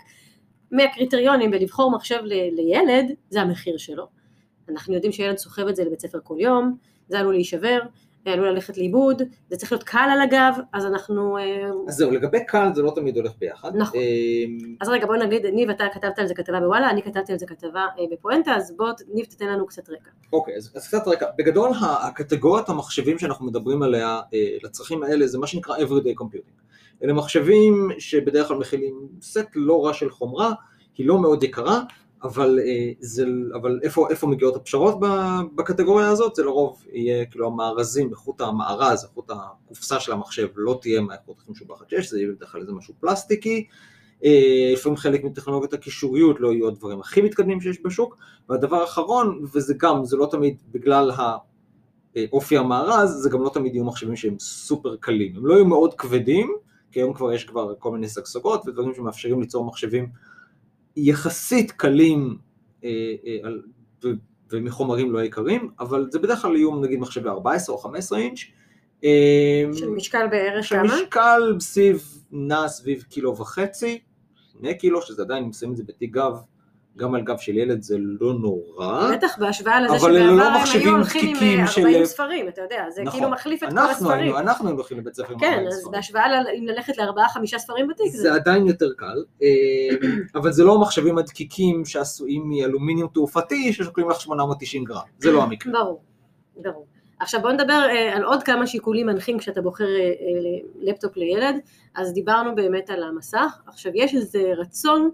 מהקריטריונים 0.73 1.51
בלבחור 1.51 1.91
מחשב 1.91 2.19
ל- 2.23 2.55
לילד 2.57 3.07
זה 3.31 3.41
המחיר 3.41 3.77
שלו. 3.77 4.07
אנחנו 4.69 4.95
יודעים 4.95 5.13
שילד 5.13 5.39
סוחב 5.39 5.67
את 5.69 5.77
זה 5.77 5.85
לבית 5.85 6.01
ספר 6.01 6.19
כל 6.23 6.37
יום, 6.39 6.77
זה 7.09 7.19
עלול 7.19 7.35
להישבר, 7.35 7.79
עלול 8.31 8.49
ללכת 8.49 8.79
לאיבוד, 8.79 9.23
זה 9.51 9.57
צריך 9.57 9.73
להיות 9.73 9.85
קל 9.85 10.09
על 10.13 10.21
הגב, 10.21 10.59
אז 10.73 10.87
אנחנו... 10.87 11.39
אה, 11.39 11.71
אז 11.89 11.95
זהו, 11.95 12.11
לגבי 12.11 12.45
קל 12.47 12.69
זה 12.75 12.83
לא 12.83 12.93
תמיד 12.95 13.17
הולך 13.17 13.33
ביחד. 13.39 13.77
נכון. 13.77 14.01
אמ, 14.01 14.77
אז 14.81 14.89
רגע, 14.89 15.07
בוא 15.07 15.17
נגיד, 15.17 15.47
ניב, 15.47 15.71
אתה 15.71 15.85
כתבת 15.95 16.19
על 16.19 16.27
זה 16.27 16.35
כתבה 16.35 16.61
בוואלה, 16.61 16.91
אני 16.91 17.03
כתבתי 17.03 17.33
על 17.33 17.39
זה 17.39 17.47
כתבה 17.47 17.81
אה, 17.81 18.05
בפואנטה, 18.13 18.57
אז 18.57 18.73
בוא, 18.77 18.89
ניב, 19.15 19.27
תתן 19.27 19.47
לנו 19.47 19.67
קצת 19.67 19.91
רקע. 19.91 20.11
אוקיי, 20.33 20.57
אז, 20.57 20.73
אז 20.77 20.89
קצת 20.89 21.09
רקע. 21.09 21.27
בגדול, 21.39 21.71
הקטגוריית 21.81 22.69
המחשבים 22.69 23.19
שאנחנו 23.19 23.47
מדברים 23.47 23.83
עליה 23.83 24.21
אה, 24.35 24.57
לצרכים 24.63 25.03
האלה 25.03 25.27
זה 25.27 25.39
מה 25.39 25.47
שנקרא 25.47 25.77
everyday 25.77 26.23
computing. 26.23 26.59
אלה 27.05 27.13
מחשבים 27.13 27.91
שבדרך 27.99 28.49
כלל 28.49 28.57
מכילים 28.57 29.09
סט 29.23 29.49
לא 29.55 29.87
רע 29.87 29.95
של 29.95 30.11
חומרה, 30.11 30.53
היא 30.99 31.07
לא 31.07 31.19
מאוד 31.19 31.43
יקרה, 31.43 31.81
אבל, 32.23 32.59
אה, 32.63 32.91
זה, 33.01 33.27
אבל 33.55 33.81
איפה, 33.83 34.09
איפה 34.11 34.27
מגיעות 34.27 34.57
הפשרות 34.57 34.99
בקטגוריה 35.55 36.09
הזאת? 36.09 36.35
זה 36.35 36.43
לרוב 36.45 36.85
יהיה 36.93 37.25
כאילו 37.27 37.47
המארזים, 37.47 38.11
איכות 38.11 38.41
המארז, 38.41 39.05
איכות 39.05 39.31
הקופסה 39.31 40.01
של 40.01 40.13
המחשב 40.13 40.49
לא 40.57 40.79
תהיה 40.83 41.01
מהאיכות 41.01 41.37
הכי 41.41 41.53
משובחת 41.53 41.91
שיש, 41.91 42.11
זה 42.11 42.19
יהיה 42.21 42.33
בדרך 42.33 42.53
כלל 42.53 42.61
איזה 42.61 42.73
משהו 42.73 42.95
פלסטיקי, 43.01 43.67
אה, 44.25 44.71
לפעמים 44.73 44.97
חלק 44.97 45.25
מטכנולוגיות 45.25 45.73
הקישוריות 45.73 46.41
לא 46.41 46.53
יהיו 46.53 46.69
הדברים 46.69 47.01
הכי 47.01 47.21
מתקדמים 47.21 47.61
שיש 47.61 47.79
בשוק, 47.85 48.17
והדבר 48.49 48.77
האחרון, 48.77 49.45
וזה 49.55 49.75
גם, 49.79 50.05
זה 50.05 50.17
לא 50.17 50.29
תמיד 50.31 50.57
בגלל 50.71 51.11
האופי 52.17 52.57
המארז, 52.57 53.11
זה 53.11 53.31
גם 53.31 53.43
לא 53.43 53.51
תמיד 53.55 53.75
יהיו 53.75 53.85
מחשבים 53.85 54.17
שהם 54.17 54.39
סופר 54.39 54.97
קלים, 54.97 55.37
הם 55.37 55.47
לא 55.47 55.55
יהיו 55.55 55.65
מאוד 55.65 55.95
כבדים, 55.95 56.57
כי 56.93 57.01
היום 57.01 57.15
כבר 57.15 57.33
יש 57.33 57.45
כבר 57.45 57.75
כל 57.79 57.93
מיני 57.93 58.09
שגשגות 58.09 58.69
ודברים 58.69 58.95
שמאפשרים 58.95 59.41
ליצור 59.41 59.65
מחשבים 59.65 60.09
יחסית 60.99 61.73
קלים 61.73 62.39
אה, 62.85 63.15
אה, 63.27 63.51
ומחומרים 64.53 65.13
לא 65.13 65.23
יקרים, 65.23 65.71
אבל 65.81 66.09
זה 66.11 66.19
בדרך 66.19 66.43
כלל 66.43 66.57
יהיו 66.57 66.81
נגיד 66.81 66.99
מחשבי 66.99 67.29
14 67.29 67.75
או 67.77 67.81
15 67.81 68.19
אינץ'. 68.19 68.39
אה, 69.05 69.65
של 69.73 69.89
משקל 69.89 70.27
בערך 70.31 70.69
כמה? 70.69 70.89
שמשקל 70.89 71.57
סביב, 71.61 72.23
נע 72.31 72.69
סביב 72.69 73.03
קילו 73.03 73.37
וחצי, 73.37 73.99
שני 74.53 74.79
קילו, 74.79 75.03
שזה 75.03 75.23
עדיין, 75.23 75.45
אם 75.45 75.53
שמים 75.53 75.73
את 75.73 75.77
זה 75.77 75.83
בתיק 75.87 76.11
גב, 76.11 76.33
גם 76.99 77.15
על 77.15 77.21
גב 77.23 77.39
של 77.39 77.57
ילד 77.59 77.83
זה 77.83 77.97
לא 77.99 78.35
נורא. 78.35 79.11
בטח 79.13 79.39
בהשוואה 79.39 79.81
לזה 79.81 79.95
אלה 80.07 80.27
לא 80.27 80.65
שבעבר 80.65 80.79
הם 80.79 80.81
היו 80.83 80.97
הולכים 80.97 81.37
עם 81.61 81.67
של- 81.67 81.81
40 81.81 82.05
ספרים, 82.05 82.49
אתה 82.49 82.63
יודע, 82.63 82.85
זה 82.91 83.03
נכון. 83.03 83.19
כאילו 83.21 83.33
מחליף 83.33 83.63
את 83.63 83.69
כל 83.69 83.79
אנחנו 83.79 83.91
הספרים. 83.91 84.21
היינו, 84.21 84.39
אנחנו 84.39 84.67
היינו 84.67 84.79
הולכים 84.81 84.99
לבית 84.99 85.15
ספר 85.15 85.33
עם 85.33 85.39
כן, 85.39 85.47
40 85.53 85.67
אז 85.67 85.75
ספרים. 85.75 85.93
בהשוואה 85.93 86.29
ל- 86.29 86.47
אם 86.59 86.67
ללכת 86.67 86.99
לארבעה 86.99 87.29
חמישה 87.29 87.59
ספרים 87.59 87.89
בתיק, 87.89 88.07
זה 88.13 88.35
עדיין 88.35 88.67
יותר 88.67 88.89
קל, 88.97 89.25
אה, 89.43 89.49
אבל 90.35 90.53
זה 90.53 90.65
לא 90.65 90.81
מחשבים 90.81 91.19
הדקיקים 91.19 91.85
שעשויים 91.85 92.43
מאלומיניום 92.49 93.09
תעופתי 93.15 93.73
ששוקלים 93.73 94.11
לך 94.11 94.21
890 94.21 94.85
גרם, 94.85 95.01
זה 95.19 95.31
לא 95.33 95.43
המקרה. 95.43 95.73
ברור, 95.73 96.01
ברור. 96.57 96.87
עכשיו 97.21 97.41
בוא 97.43 97.53
נדבר 97.53 97.87
אה, 97.91 98.17
על 98.17 98.25
עוד 98.25 98.43
כמה 98.43 98.67
שיקולים 98.67 99.07
מנחים 99.07 99.39
כשאתה 99.39 99.61
בוחר 99.63 99.85
אה, 99.85 100.01
אה, 100.01 100.13
לפטופ 100.81 101.17
לילד, 101.17 101.55
אז 101.97 102.13
דיברנו 102.13 102.55
באמת 102.55 102.91
על 102.91 103.03
המסך, 103.03 103.61
עכשיו 103.67 103.93
יש 103.95 104.15
איזה 104.15 104.43
רצון, 104.57 105.11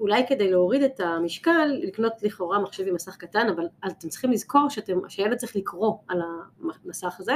אולי 0.00 0.26
כדי 0.28 0.50
להוריד 0.50 0.82
את 0.82 1.00
המשקל, 1.00 1.78
לקנות 1.82 2.12
לכאורה 2.22 2.58
מחשב 2.58 2.84
עם 2.88 2.94
מסך 2.94 3.16
קטן, 3.16 3.46
אבל 3.56 3.64
אתם 3.86 4.08
צריכים 4.08 4.30
לזכור 4.30 4.70
שאתם, 4.70 4.98
שהילד 5.08 5.36
צריך 5.36 5.56
לקרוא 5.56 5.94
על 6.08 6.20
המסך 6.84 7.16
הזה, 7.18 7.34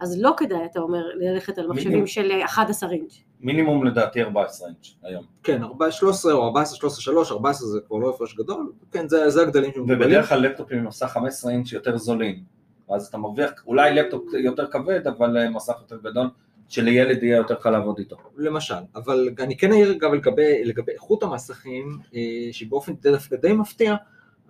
אז 0.00 0.20
לא 0.20 0.34
כדאי, 0.36 0.64
אתה 0.64 0.80
אומר, 0.80 1.06
ללכת 1.14 1.58
על 1.58 1.66
מחשבים 1.66 1.88
מינימום. 1.88 2.06
של 2.06 2.32
אה, 2.32 2.44
11 2.44 2.90
אינץ'. 2.90 3.12
מינימום 3.40 3.84
לדעתי 3.84 4.22
14 4.22 4.68
אינץ' 4.68 4.94
היום. 5.02 5.24
כן, 5.42 5.62
14, 5.62 5.98
13 5.98 6.32
או 6.32 6.44
14, 6.44 6.76
13, 6.76 7.00
3, 7.00 7.32
14 7.32 7.68
זה 7.68 7.80
כבר 7.86 7.96
לא 7.96 8.10
הפרש 8.10 8.34
גדול, 8.34 8.72
כן, 8.92 9.08
זה 9.08 9.30
זה 9.30 9.42
הגדלים 9.42 9.72
שמקובלים. 9.74 10.00
ובדרך 10.00 10.28
כלל 10.28 10.40
לפטופים 10.40 10.78
עם 10.78 10.86
מסך 10.86 11.06
15 11.06 11.52
אינץ' 11.52 11.72
יותר 11.72 11.96
זולים. 11.96 12.42
ואז 12.90 13.06
אתה 13.06 13.18
מרוויח 13.18 13.50
אולי 13.66 13.94
לפטופ 13.94 14.22
יותר 14.34 14.66
כבד, 14.66 15.06
אבל 15.06 15.36
אה, 15.38 15.50
מסך 15.50 15.74
יותר 15.80 15.98
גדול, 16.10 16.30
שלילד 16.68 17.22
יהיה 17.22 17.36
יותר 17.36 17.54
קל 17.54 17.70
לעבוד 17.70 17.98
איתו. 17.98 18.16
למשל, 18.36 18.74
אבל 18.94 19.28
אני 19.38 19.56
כן 19.56 19.72
אעיר 19.72 19.92
גם 20.00 20.14
לגבי, 20.14 20.64
לגבי 20.64 20.92
איכות 20.92 21.22
המסכים, 21.22 21.98
אה, 22.14 22.48
שבאופן 22.52 22.92
דווקא 23.02 23.36
די 23.36 23.52
מפתיע, 23.52 23.94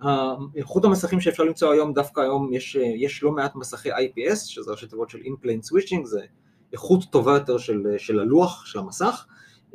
אה, 0.03 0.33
איכות 0.55 0.85
המסכים 0.85 1.21
שאפשר 1.21 1.43
למצוא 1.43 1.73
היום, 1.73 1.93
דווקא 1.93 2.21
היום 2.21 2.53
יש, 2.53 2.75
אה, 2.75 2.93
יש 2.95 3.23
לא 3.23 3.31
מעט 3.31 3.55
מסכי 3.55 3.91
IPS, 3.91 4.35
שזה 4.35 4.71
ראשי 4.71 4.87
תיבות 4.87 5.09
של 5.09 5.19
In-Plane 5.19 5.71
Switching, 5.71 6.05
זה 6.05 6.21
איכות 6.73 7.03
טובה 7.11 7.33
יותר 7.33 7.57
של, 7.57 7.83
של 7.97 8.19
הלוח, 8.19 8.65
של 8.65 8.79
המסך, 8.79 9.25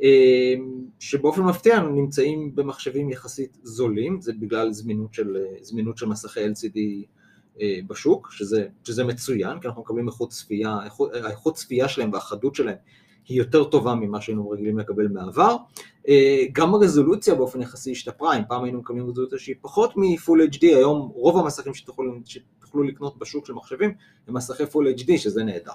אה, 0.03 0.53
שבאופן 0.99 1.41
מפתיע 1.41 1.79
נמצאים 1.79 2.55
במחשבים 2.55 3.09
יחסית 3.09 3.57
זולים, 3.63 4.21
זה 4.21 4.33
בגלל 4.39 4.71
זמינות 4.71 5.13
של, 5.13 5.37
אה, 5.37 5.63
זמינות 5.63 5.97
של 5.97 6.05
מסכי 6.05 6.39
LCD 6.39 6.77
אה, 6.77 7.07
בשוק, 7.87 8.31
שזה, 8.31 8.67
שזה 8.83 9.03
מצוין, 9.03 9.59
כי 9.59 9.67
אנחנו 9.67 9.81
מקבלים 9.81 10.07
איכות 10.07 10.29
צפייה, 10.29 10.77
איכות, 10.85 11.13
האיכות 11.13 11.55
צפייה 11.55 11.87
שלהם 11.87 12.13
והחדות 12.13 12.55
שלהם 12.55 12.75
היא 13.27 13.37
יותר 13.37 13.63
טובה 13.63 13.95
ממה 13.95 14.21
שהיינו 14.21 14.49
רגילים 14.49 14.79
לקבל 14.79 15.07
מהעבר. 15.07 15.55
אה, 16.07 16.43
גם 16.51 16.73
הרזולוציה 16.73 17.35
באופן 17.35 17.61
יחסי 17.61 17.91
השתפרה, 17.91 18.37
אם 18.37 18.41
פעם 18.47 18.63
היינו 18.63 18.79
מקבלים 18.79 19.09
רזולוציה 19.09 19.39
שהיא 19.39 19.55
פחות 19.61 19.97
מ-Full 19.97 20.53
HD, 20.55 20.61
היום 20.61 21.11
רוב 21.13 21.37
המסכים 21.37 21.73
שתוכלו, 21.73 22.13
שתוכלו 22.25 22.83
לקנות 22.83 23.19
בשוק 23.19 23.45
של 23.45 23.53
מחשבים 23.53 23.93
הם 24.27 24.33
מסכי 24.33 24.63
Full 24.63 24.99
HD, 24.99 25.17
שזה 25.17 25.43
נהדר. 25.43 25.71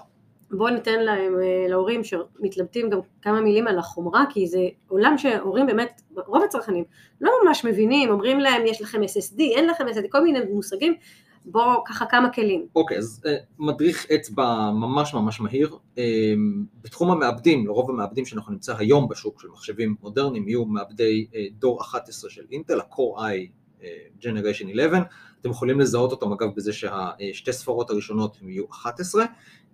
בואו 0.51 0.73
ניתן 0.73 0.99
להם, 0.99 1.33
אה, 1.41 1.65
להורים 1.69 2.01
שמתלבטים 2.03 2.89
גם 2.89 2.99
כמה 3.21 3.41
מילים 3.41 3.67
על 3.67 3.79
החומרה, 3.79 4.23
כי 4.29 4.47
זה 4.47 4.59
עולם 4.87 5.17
שהורים 5.17 5.65
באמת, 5.65 6.01
רוב 6.15 6.43
הצרכנים 6.43 6.83
לא 7.21 7.31
ממש 7.45 7.65
מבינים, 7.65 8.09
אומרים 8.09 8.39
להם 8.39 8.65
יש 8.65 8.81
לכם 8.81 9.01
SSD, 9.03 9.39
אין 9.39 9.67
לכם 9.67 9.87
SSD, 9.87 10.07
כל 10.09 10.23
מיני 10.23 10.39
מושגים, 10.53 10.95
בואו 11.45 11.83
ככה 11.85 12.05
כמה 12.05 12.33
כלים. 12.33 12.67
אוקיי, 12.75 12.97
אז 12.97 13.23
אה, 13.25 13.35
מדריך 13.59 14.05
אצבע 14.15 14.71
ממש 14.71 15.13
ממש 15.13 15.41
מהיר. 15.41 15.77
אה, 15.97 16.33
בתחום 16.81 17.11
המעבדים, 17.11 17.67
לרוב 17.67 17.89
המעבדים 17.89 18.25
שאנחנו 18.25 18.53
נמצא 18.53 18.77
היום 18.77 19.07
בשוק 19.07 19.41
של 19.41 19.47
מחשבים 19.47 19.95
מודרניים, 20.01 20.47
יהיו 20.47 20.65
מעבדי 20.65 21.27
אה, 21.35 21.45
דור 21.59 21.81
11 21.81 22.29
של 22.29 22.43
אינטל, 22.51 22.79
ה-Core 22.79 23.19
i 23.19 23.49
אה, 23.83 23.87
Generation 24.21 24.69
11. 24.71 25.01
אתם 25.41 25.49
יכולים 25.49 25.79
לזהות 25.79 26.11
אותם 26.11 26.31
אגב 26.31 26.47
בזה 26.55 26.73
שהשתי 26.73 27.53
ספרות 27.53 27.89
הראשונות 27.89 28.37
יהיו 28.41 28.69
11. 28.71 29.25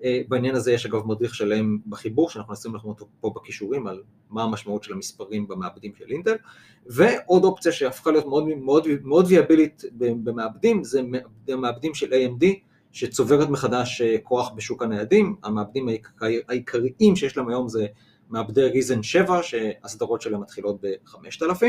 אה, 0.04 0.22
בעניין 0.28 0.56
הזה 0.56 0.72
יש 0.72 0.86
אגב 0.86 1.08
מדריך 1.08 1.36
שלם 1.36 1.78
בחיבור, 1.88 2.30
שאנחנו 2.30 2.54
נשים 2.54 2.76
לכם 2.76 2.88
אותו 2.88 3.08
פה 3.20 3.32
בכישורים, 3.36 3.88
על 3.88 4.04
מה 4.30 4.44
המשמעות 4.44 4.84
של 4.84 4.94
המספרים 4.94 5.48
במעבדים 5.48 5.92
של 5.98 6.06
אינטל. 6.12 6.36
ועוד 6.86 7.44
אופציה 7.44 7.72
שהפכה 7.72 8.12
להיות 8.12 8.26
מאוד, 8.26 8.48
מאוד, 8.48 8.88
מאוד 9.04 9.26
ויאבילית 9.30 9.84
במעבדים, 9.98 10.84
זה 10.84 11.02
מעבדים 11.58 11.94
של 11.94 12.14
AMD, 12.14 12.46
שצוברת 12.92 13.50
מחדש 13.50 14.02
אה, 14.02 14.16
כוח 14.24 14.52
בשוק 14.56 14.84
הניידים. 14.84 15.36
המעבדים 15.44 15.88
העיקר- 15.88 16.42
העיקריים 16.50 17.16
שיש 17.16 17.38
להם 17.38 17.50
היום 17.50 17.70
זה 17.70 17.86
מעבדי 18.30 18.64
ריזן 18.64 19.04
7, 19.04 19.44
שהסדרות 19.44 20.22
שלהם 20.22 20.42
מתחילות 20.42 20.82
ב-5000. 20.82 21.66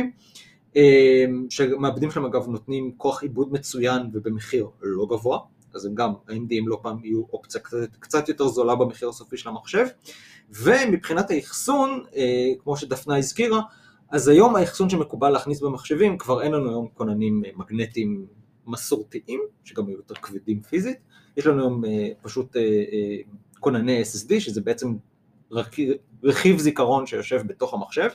שמעבדים 1.51 2.11
שלהם 2.11 2.27
אגב 2.27 2.49
נותנים 2.49 2.93
כוח 2.97 3.23
עיבוד 3.23 3.53
מצוין 3.53 4.03
ובמחיר 4.13 4.67
לא 4.83 5.07
גבוה, 5.11 5.39
אז 5.75 5.87
הם 5.87 5.95
גם, 5.95 6.13
הם 6.29 6.69
לא 6.69 6.79
פעם 6.83 7.05
יהיו 7.05 7.23
אופציה 7.33 7.61
קצת, 7.61 7.97
קצת 7.99 8.29
יותר 8.29 8.49
זולה 8.49 8.75
במחיר 8.75 9.09
הסופי 9.09 9.37
של 9.37 9.49
המחשב. 9.49 9.87
ומבחינת 10.51 11.31
האחסון, 11.31 12.05
אה, 12.17 12.53
כמו 12.59 12.77
שדפנה 12.77 13.17
הזכירה, 13.19 13.61
אז 14.11 14.29
היום 14.29 14.57
האחסון 14.57 14.89
שמקובל 14.89 15.31
להכניס 15.31 15.61
במחשבים, 15.61 16.19
כבר 16.19 16.43
אין 16.43 16.53
לנו 16.53 16.71
היום 16.71 16.89
כוננים 16.95 17.43
אה, 17.45 17.51
מגנטיים 17.57 18.27
מסורתיים, 18.67 19.41
שגם 19.65 19.87
היו 19.87 19.97
יותר 19.97 20.15
כבדים 20.15 20.63
פיזית, 20.63 20.99
יש 21.37 21.47
לנו 21.47 21.63
היום 21.63 21.85
אה, 21.85 22.09
פשוט 22.23 22.57
אה, 22.57 22.63
אה, 22.63 23.17
כונני 23.61 24.03
SSD, 24.03 24.41
שזה 24.41 24.61
בעצם 24.61 24.95
רכיב, 26.23 26.59
זיכרון 26.59 27.07
שיושב 27.07 27.43
בתוך 27.47 27.75
המחשב, 27.75 28.09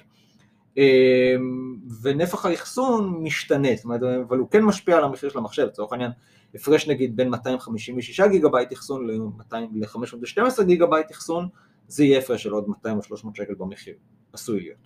ונפח 2.01 2.45
האחסון 2.45 3.23
משתנה, 3.23 3.67
זאת 3.75 3.85
אומרת, 3.85 4.01
אבל 4.27 4.37
הוא 4.37 4.49
כן 4.49 4.63
משפיע 4.63 4.97
על 4.97 5.03
המחיר 5.03 5.29
של 5.29 5.37
המחשב, 5.37 5.63
לצורך 5.63 5.91
העניין, 5.91 6.11
הפרש 6.55 6.87
נגיד 6.87 7.15
בין 7.15 7.29
256 7.29 8.21
גיגה 8.21 8.49
בייט 8.49 8.73
אחסון 8.73 9.07
ל-512 9.07 10.63
גיגה 10.63 10.85
בייט 10.85 11.11
אחסון, 11.11 11.47
זה 11.87 12.03
יהיה 12.03 12.19
הפרש 12.19 12.43
של 12.43 12.51
עוד 12.51 12.69
200 12.69 12.97
או 12.97 13.03
300 13.03 13.35
שקל 13.35 13.53
במחיר, 13.57 13.95
עשוי 14.33 14.59
להיות. 14.59 14.77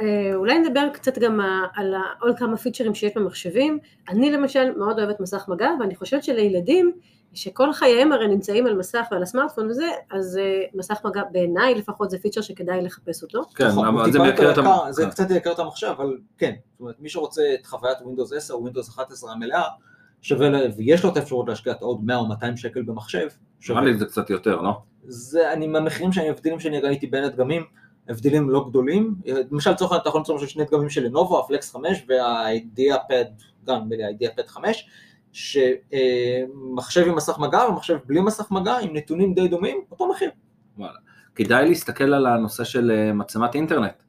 אה, 0.00 0.34
אולי 0.34 0.58
נדבר 0.58 0.88
קצת 0.92 1.18
גם 1.18 1.40
על 1.74 1.94
עוד 2.20 2.38
כמה 2.38 2.56
פיצ'רים 2.56 2.94
שיש 2.94 3.12
במחשבים. 3.16 3.78
אני 4.08 4.30
למשל 4.32 4.78
מאוד 4.78 4.98
אוהבת 4.98 5.20
מסך 5.20 5.44
מגע, 5.48 5.68
ואני 5.80 5.94
חושבת 5.96 6.24
שלילדים, 6.24 6.92
שכל 7.34 7.72
חייהם 7.72 8.12
הרי 8.12 8.28
נמצאים 8.28 8.66
על 8.66 8.76
מסך 8.76 9.06
ועל 9.10 9.22
הסמארטפון 9.22 9.70
וזה, 9.70 9.86
אז 10.10 10.38
אה, 10.42 10.62
מסך 10.74 11.00
מגע 11.04 11.22
בעיניי 11.32 11.74
לפחות 11.74 12.10
זה 12.10 12.18
פיצ'ר 12.18 12.40
שכדאי 12.40 12.82
לחפש 12.82 13.22
אותו. 13.22 13.42
כן, 13.54 13.66
נכון, 13.66 13.86
אבל 13.86 14.12
זה 14.12 14.18
מייקר 14.18 14.42
את 14.42 14.56
יותר 14.56 14.60
המ... 14.70 14.78
יקר, 14.80 14.92
זה 14.92 15.06
קצת 15.06 15.30
יקר 15.30 15.52
את 15.52 15.58
המחשב, 15.58 15.86
אבל 15.96 16.18
כן, 16.38 16.52
זאת 16.72 16.80
אומרת, 16.80 16.94
מי 17.00 17.08
שרוצה 17.08 17.42
את 17.60 17.66
חוויית 17.66 17.98
Windows 17.98 18.36
10 18.36 18.54
או 18.54 18.66
Windows 18.68 18.90
11 18.90 19.32
המלאה, 19.32 19.62
שווה, 20.22 20.48
ל- 20.48 20.70
ויש 20.76 21.04
לו 21.04 21.10
את 21.10 21.16
האפשרות 21.16 21.48
להשקיע 21.48 21.72
את 21.72 21.82
עוד 21.82 22.04
100 22.04 22.16
או 22.16 22.28
200 22.28 22.56
שקל 22.56 22.82
במחשב, 22.82 23.28
שווה. 23.60 23.80
נראה 23.80 23.92
לי 23.92 23.98
זה 23.98 24.06
קצת 24.06 24.30
יותר, 24.30 24.60
לא? 24.60 24.72
זה, 25.06 25.52
אני, 25.52 25.66
מהמחירים 25.66 26.12
שאני, 26.12 26.28
ההבדלים 26.28 26.60
שאני 26.60 26.80
ראיתי 26.80 27.06
בין 27.06 27.24
הדגמים, 27.24 27.62
הבדלים 28.08 28.50
לא 28.50 28.64
גדולים, 28.68 29.14
למשל 29.50 29.70
לצורך 29.70 29.90
העניין 29.92 30.00
אתה 30.00 30.08
יכול 30.08 30.18
למצוא 30.18 30.46
שני 30.46 30.64
דגמים 30.64 30.88
של 30.88 31.04
לנובו, 31.04 31.38
הפלקס 31.40 31.72
5 31.72 32.04
והאידיאה 32.08 32.96
פד, 33.08 33.24
גם 33.66 33.76
נדמה 33.80 33.96
לי 33.96 34.04
האידיאה 34.04 34.30
פד 34.36 34.46
5, 34.46 34.88
שמחשב 35.32 37.06
עם 37.08 37.16
מסך 37.16 37.38
מגע 37.38 37.64
ומחשב 37.68 37.98
בלי 38.06 38.20
מסך 38.20 38.50
מגע 38.50 38.76
עם 38.78 38.96
נתונים 38.96 39.34
די 39.34 39.48
דומים, 39.48 39.76
אותו 39.90 40.08
מחיר. 40.08 40.30
כדאי 41.34 41.68
להסתכל 41.68 42.14
על 42.14 42.26
הנושא 42.26 42.64
של 42.64 42.90
אה, 42.90 43.12
מצלמת 43.12 43.54
אינטרנט, 43.54 44.02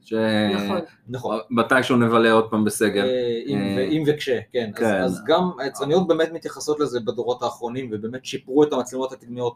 נכון. 0.56 0.80
נכון. 1.08 1.38
שמתישהו 1.50 1.98
נבלה 1.98 2.32
עוד 2.32 2.50
פעם 2.50 2.66
בסגר. 2.66 3.04
אה, 3.06 3.42
אם 3.48 3.58
אה, 3.58 3.76
ו- 3.78 3.92
אם 3.92 4.04
וכשה, 4.08 4.40
כן. 4.54 4.72
אז- 4.76 4.80
כן. 4.80 5.02
אז 5.02 5.24
גם 5.28 5.52
היצרניות 5.60 6.08
באמת 6.08 6.32
מתייחסות 6.34 6.80
לזה 6.80 7.00
בדורות 7.00 7.44
האחרונים, 7.44 7.90
ובאמת 7.92 8.26
שיפרו 8.26 8.64
את 8.64 8.74
המצלמות 8.74 9.12
הקדמיות 9.12 9.56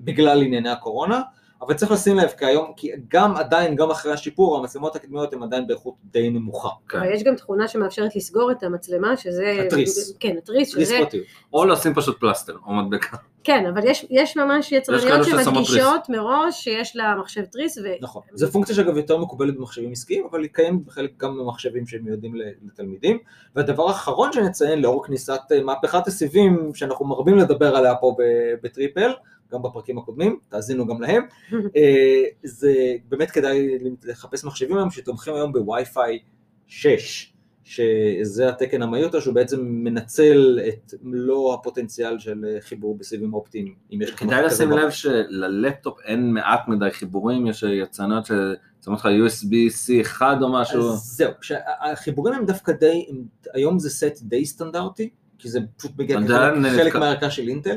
בגלל 0.00 0.42
ענייני 0.42 0.70
הקורונה. 0.70 1.20
אבל 1.62 1.74
צריך 1.74 1.92
לשים 1.92 2.16
לב, 2.16 2.28
כי 2.38 2.44
היום, 2.44 2.72
כי 2.76 2.90
גם 3.08 3.36
עדיין, 3.36 3.76
גם 3.76 3.90
אחרי 3.90 4.12
השיפור, 4.12 4.56
המצלמות 4.56 4.96
הקדמיות 4.96 5.32
הן 5.32 5.42
עדיין 5.42 5.66
באיכות 5.66 5.94
די 6.04 6.30
נמוכה. 6.30 6.68
כן. 6.88 6.98
אבל 6.98 7.12
יש 7.12 7.22
גם 7.22 7.36
תכונה 7.36 7.68
שמאפשרת 7.68 8.16
לסגור 8.16 8.50
את 8.50 8.62
המצלמה, 8.62 9.16
שזה... 9.16 9.62
התריס. 9.66 10.16
כן, 10.20 10.36
התריס, 10.38 10.72
תריס 10.72 10.88
שזה... 10.88 10.98
פרטיות. 10.98 11.24
או 11.52 11.64
לשים 11.64 11.94
פשוט 11.94 12.20
פלסטר 12.20 12.56
או 12.66 12.72
מדבקה. 12.72 13.16
כן, 13.44 13.66
אבל 13.66 13.86
יש, 13.86 14.06
יש 14.10 14.36
ממש 14.36 14.72
יצרניות 14.72 15.26
שמדגישות 15.26 16.08
מראש 16.08 16.64
שיש 16.64 16.96
לה 16.96 17.14
מחשב 17.20 17.44
תריס, 17.44 17.78
ו... 17.78 17.82
נכון. 18.00 18.22
זו 18.34 18.52
פונקציה 18.52 18.74
שאגב 18.74 18.96
יותר 18.96 19.18
מקובלת 19.18 19.56
במחשבים 19.56 19.92
עסקיים, 19.92 20.26
אבל 20.30 20.42
היא 20.42 20.50
קיימת 20.52 20.84
בחלק 20.84 21.10
גם 21.16 21.38
במחשבים 21.38 21.86
שמיועדים 21.86 22.36
ל- 22.36 22.42
לתלמידים. 22.66 23.18
והדבר 23.56 23.88
האחרון 23.88 24.32
שנציין, 24.32 24.82
לאור 24.82 25.06
כניסת 25.06 25.40
אה, 25.52 25.62
מהפכת 25.62 26.06
הסיבים, 26.06 26.70
שאנחנו 26.74 27.06
מרבים 27.06 27.36
לדבר 27.36 27.76
עליה 27.76 27.94
פה 27.94 28.16
ב- 28.18 28.54
בטריפל, 28.62 29.10
גם 29.52 29.62
בפרקים 29.62 29.98
הקודמים, 29.98 30.38
תאזינו 30.48 30.86
גם 30.86 31.02
להם, 31.02 31.22
אה, 31.76 32.22
זה 32.42 32.94
באמת 33.08 33.30
כדאי 33.30 33.78
לחפש 34.04 34.44
מחשבים 34.44 34.76
היום 34.76 34.90
שתומכים 34.90 35.34
היום 35.34 35.52
בווי-פיי 35.52 36.18
6, 36.66 37.32
שזה 37.64 38.48
התקן 38.48 38.82
המהיר 38.82 39.04
יותר, 39.04 39.20
שהוא 39.20 39.34
בעצם 39.34 39.60
מנצל 39.62 40.60
את 40.68 40.94
מלוא 41.02 41.54
הפוטנציאל 41.54 42.18
של 42.18 42.56
חיבור 42.60 42.98
בסיבים 42.98 43.34
אופטיים. 43.34 43.74
כדאי 44.16 44.42
לשים. 44.42 44.70
לב 44.70 44.90
שללפטופ 44.90 46.00
אין 46.04 46.32
מעט 46.32 46.68
מדי 46.68 46.90
חיבורים, 46.90 47.46
יש 47.46 47.62
יצרניות 47.62 48.24
ששמות 48.26 48.98
לך 48.98 49.06
USB-C 49.06 50.00
אחד 50.00 50.36
או 50.42 50.52
משהו. 50.52 50.80
אז 50.80 50.98
זהו, 50.98 51.32
החיבורים 51.80 52.34
הם 52.34 52.46
דווקא 52.46 52.72
די, 52.72 53.06
היום 53.54 53.78
זה 53.78 53.90
סט 53.90 54.22
די 54.22 54.44
סטנדרטי, 54.44 55.10
כי 55.38 55.48
זה 55.48 55.60
פשוט 55.76 55.90
מגיע 55.98 56.20
כחלק, 56.22 56.72
חלק 56.76 56.96
מהערכה 56.96 57.30
של 57.30 57.48
אינטל. 57.48 57.74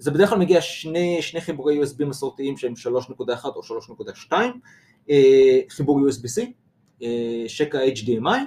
זה 0.00 0.10
בדרך 0.10 0.28
כלל 0.28 0.38
מגיע 0.38 0.60
שני, 0.60 1.22
שני 1.22 1.40
חיבורי 1.40 1.82
USB 1.82 2.04
מסורתיים 2.04 2.56
שהם 2.56 2.72
3.1 2.76 3.44
או 3.44 3.60
3.2, 3.62 4.32
אה, 5.10 5.60
חיבור 5.68 6.00
USB-C, 6.00 6.42
אה, 7.02 7.44
שקע 7.46 7.78
HDMI 7.94 8.38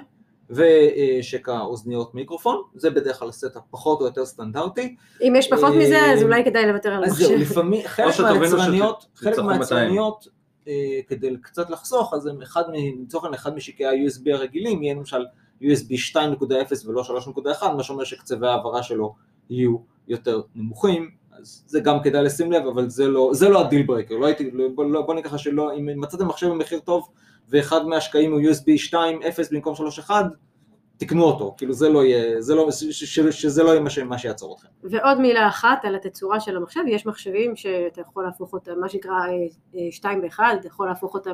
ושקע 0.50 1.60
אוזניות 1.60 2.14
מיקרופון, 2.14 2.62
זה 2.74 2.90
בדרך 2.90 3.18
כלל 3.18 3.28
הסט 3.28 3.56
הפחות 3.56 4.00
או 4.00 4.06
יותר 4.06 4.26
סטנדרטי. 4.26 4.96
אם 5.20 5.34
יש 5.36 5.48
פחות 5.50 5.72
אה, 5.72 5.78
מזה, 5.78 6.12
אז 6.12 6.22
אולי 6.22 6.44
כדאי 6.44 6.66
לוותר 6.66 6.88
על 6.88 7.04
אז 7.04 7.10
המחשב. 7.10 7.26
זהו, 7.26 7.38
לפעמים, 7.38 7.82
חלק 7.86 8.20
מהיצרניות, 8.20 9.06
חלק 9.14 9.38
מהיצרניות, 9.38 10.28
אה, 10.68 11.00
כדי 11.08 11.36
קצת 11.42 11.70
לחסוך, 11.70 12.14
אז 12.14 12.26
הם 12.26 12.42
אחד, 12.42 12.62
לצורך 13.02 13.24
העניין, 13.24 13.40
אחד 13.40 13.54
משקעי 13.54 13.86
ה-USB 13.86 14.32
הרגילים 14.32 14.82
יהיה 14.82 14.94
למשל 14.94 15.24
USB 15.62 15.96
2.0 16.12 16.86
ולא 16.86 17.02
3.1, 17.02 17.68
מה 17.76 17.82
שאומר 17.82 18.04
שקצבי 18.04 18.46
ההעברה 18.46 18.82
שלו 18.82 19.14
יהיו 19.50 19.76
יותר 20.08 20.40
נמוכים, 20.54 21.10
אז 21.40 21.64
זה 21.66 21.80
גם 21.80 22.02
כדאי 22.02 22.22
לשים 22.22 22.52
לב, 22.52 22.66
אבל 22.66 22.88
זה 22.88 23.08
לא, 23.08 23.30
זה 23.32 23.48
לא 23.48 23.60
ה 23.60 23.64
deal 23.64 23.82
breaker, 23.82 24.14
לא 24.14 24.26
הייתי, 24.26 24.50
לא, 24.50 24.64
בוא, 24.74 24.84
לא, 24.84 25.02
בוא 25.02 25.14
ניקח 25.14 25.36
שלא, 25.36 25.72
אם 25.76 26.00
מצאתם 26.00 26.28
מחשב 26.28 26.48
במחיר 26.48 26.78
טוב, 26.78 27.08
ואחד 27.48 27.86
מהשקעים 27.86 28.32
הוא 28.32 28.40
USB 28.40 28.90
2.0 28.90 28.96
במקום 29.52 29.74
3.1, 30.08 30.10
תקנו 30.96 31.24
אותו, 31.24 31.54
כאילו 31.56 31.72
זה 31.72 31.88
לא 31.88 32.04
יהיה, 32.04 32.40
זה 32.40 32.54
לא, 32.54 32.70
ש, 32.70 32.84
ש, 32.84 33.04
ש, 33.04 33.20
שזה 33.20 33.62
לא 33.62 33.70
יהיה 33.70 33.80
מה, 33.80 33.90
ש, 33.90 33.98
מה 33.98 34.18
שיעצור 34.18 34.56
אתכם. 34.56 34.68
ועוד 34.82 35.20
מילה 35.20 35.48
אחת 35.48 35.84
על 35.84 35.94
התצורה 35.94 36.40
של 36.40 36.56
המחשב, 36.56 36.80
יש 36.88 37.06
מחשבים 37.06 37.56
שאתה 37.56 38.00
יכול 38.00 38.24
להפוך 38.24 38.52
אותם, 38.52 38.72
מה 38.80 38.88
שנקרא 38.88 39.12
אה, 39.12 39.28
אה, 39.74 39.80
שתיים 39.90 40.22
באחד, 40.22 40.56
אתה 40.60 40.66
יכול 40.66 40.88
להפוך 40.88 41.14
אותם 41.14 41.32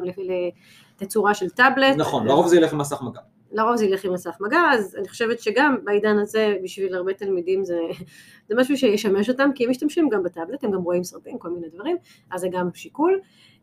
לתצורה 1.01 1.35
של 1.35 1.51
טאבלט. 1.51 1.97
נכון, 1.97 2.27
לרוב 2.27 2.47
זה 2.47 2.57
ילך 2.57 2.73
עם 2.73 2.79
מסך 2.79 3.03
מגע. 3.03 3.21
לרוב 3.53 3.77
זה 3.77 3.85
ילך 3.85 4.05
עם 4.05 4.13
מסך 4.13 4.37
מגע, 4.41 4.61
אז 4.73 4.97
אני 4.99 5.09
חושבת 5.09 5.41
שגם 5.41 5.77
בעידן 5.85 6.19
הזה, 6.19 6.55
בשביל 6.65 6.95
הרבה 6.95 7.13
תלמידים 7.13 7.65
זה, 7.65 7.79
זה 8.49 8.55
משהו 8.57 8.77
שישמש 8.77 9.29
אותם, 9.29 9.51
כי 9.55 9.65
הם 9.65 9.71
משתמשים 9.71 10.09
גם 10.09 10.23
בטאבלט, 10.23 10.65
הם 10.65 10.71
גם 10.71 10.83
רואים 10.83 11.05
סרטים, 11.05 11.39
כל 11.39 11.51
מיני 11.51 11.69
דברים, 11.69 11.97
אז 12.31 12.41
זה 12.41 12.49
גם 12.53 12.69
שיקול. 12.75 13.21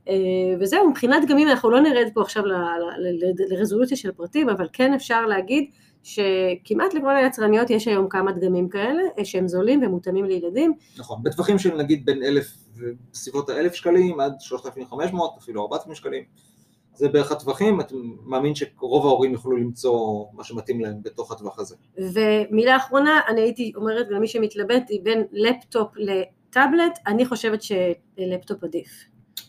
אה, 0.09 0.13
וזהו, 0.59 0.89
מבחינת 0.89 1.25
דגמים 1.25 1.47
אנחנו 1.47 1.69
לא 1.69 1.81
נרד 1.81 2.07
פה 2.13 2.21
עכשיו 2.21 2.43
לרזולוציה 3.49 3.97
של 3.97 4.11
פרטים, 4.11 4.49
אבל 4.49 4.67
כן 4.73 4.93
אפשר 4.93 5.25
להגיד 5.25 5.71
שכמעט 6.03 6.93
לכל 6.93 7.15
היצרניות 7.15 7.69
יש 7.69 7.87
היום 7.87 8.09
כמה 8.09 8.31
דגמים 8.31 8.69
כאלה, 8.69 9.01
אה, 9.19 9.25
שהם 9.25 9.47
זולים 9.47 9.83
ומותאמים 9.83 10.25
לילדים, 10.25 10.73
נכון, 10.97 11.23
בטווחים 11.23 11.59
של 11.59 11.77
נגיד 11.77 12.05
בין 12.05 12.23
אלף, 12.23 12.57
בסביבות 13.11 13.49
האלף 13.49 13.73
שקלים 13.73 14.19
עד 14.19 14.33
3,500, 14.39 15.37
אפילו 15.37 15.61
4,000 15.61 15.95
שקלים. 15.95 16.23
זה 16.97 17.09
בערך 17.09 17.31
הטווחים, 17.31 17.79
אני 17.79 17.87
מאמין 18.25 18.55
שרוב 18.55 19.05
ההורים 19.05 19.33
יוכלו 19.33 19.57
למצוא 19.57 20.25
מה 20.33 20.43
שמתאים 20.43 20.81
להם 20.81 20.95
בתוך 21.01 21.31
הטווח 21.31 21.59
הזה. 21.59 21.75
ומילה 21.97 22.77
אחרונה, 22.77 23.19
אני 23.27 23.41
הייתי 23.41 23.71
אומרת 23.75 24.07
למי 24.09 24.27
שמתלבט 24.27 24.83
היא 24.89 25.01
בין 25.03 25.23
לפטופ 25.31 25.87
לטאבלט, 25.95 26.99
אני 27.07 27.25
חושבת 27.25 27.59
שלפטופ 27.61 28.63
עדיף. 28.63 28.89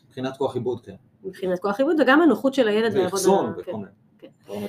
מבחינת 0.06 0.37
כוח 0.37 0.54
עיבוד, 0.54 0.80
כן. 0.80 0.94
מבחינת 1.24 1.58
כוח 1.58 1.78
עיבוד 1.78 1.96
וגם 2.00 2.22
הנוחות 2.22 2.54
של 2.54 2.68
הילד 2.68 2.92
לעבוד 2.92 3.12
ואחסון 3.12 3.52
וכל 3.58 3.72
כן. 3.72 3.78
מיני. 4.58 4.68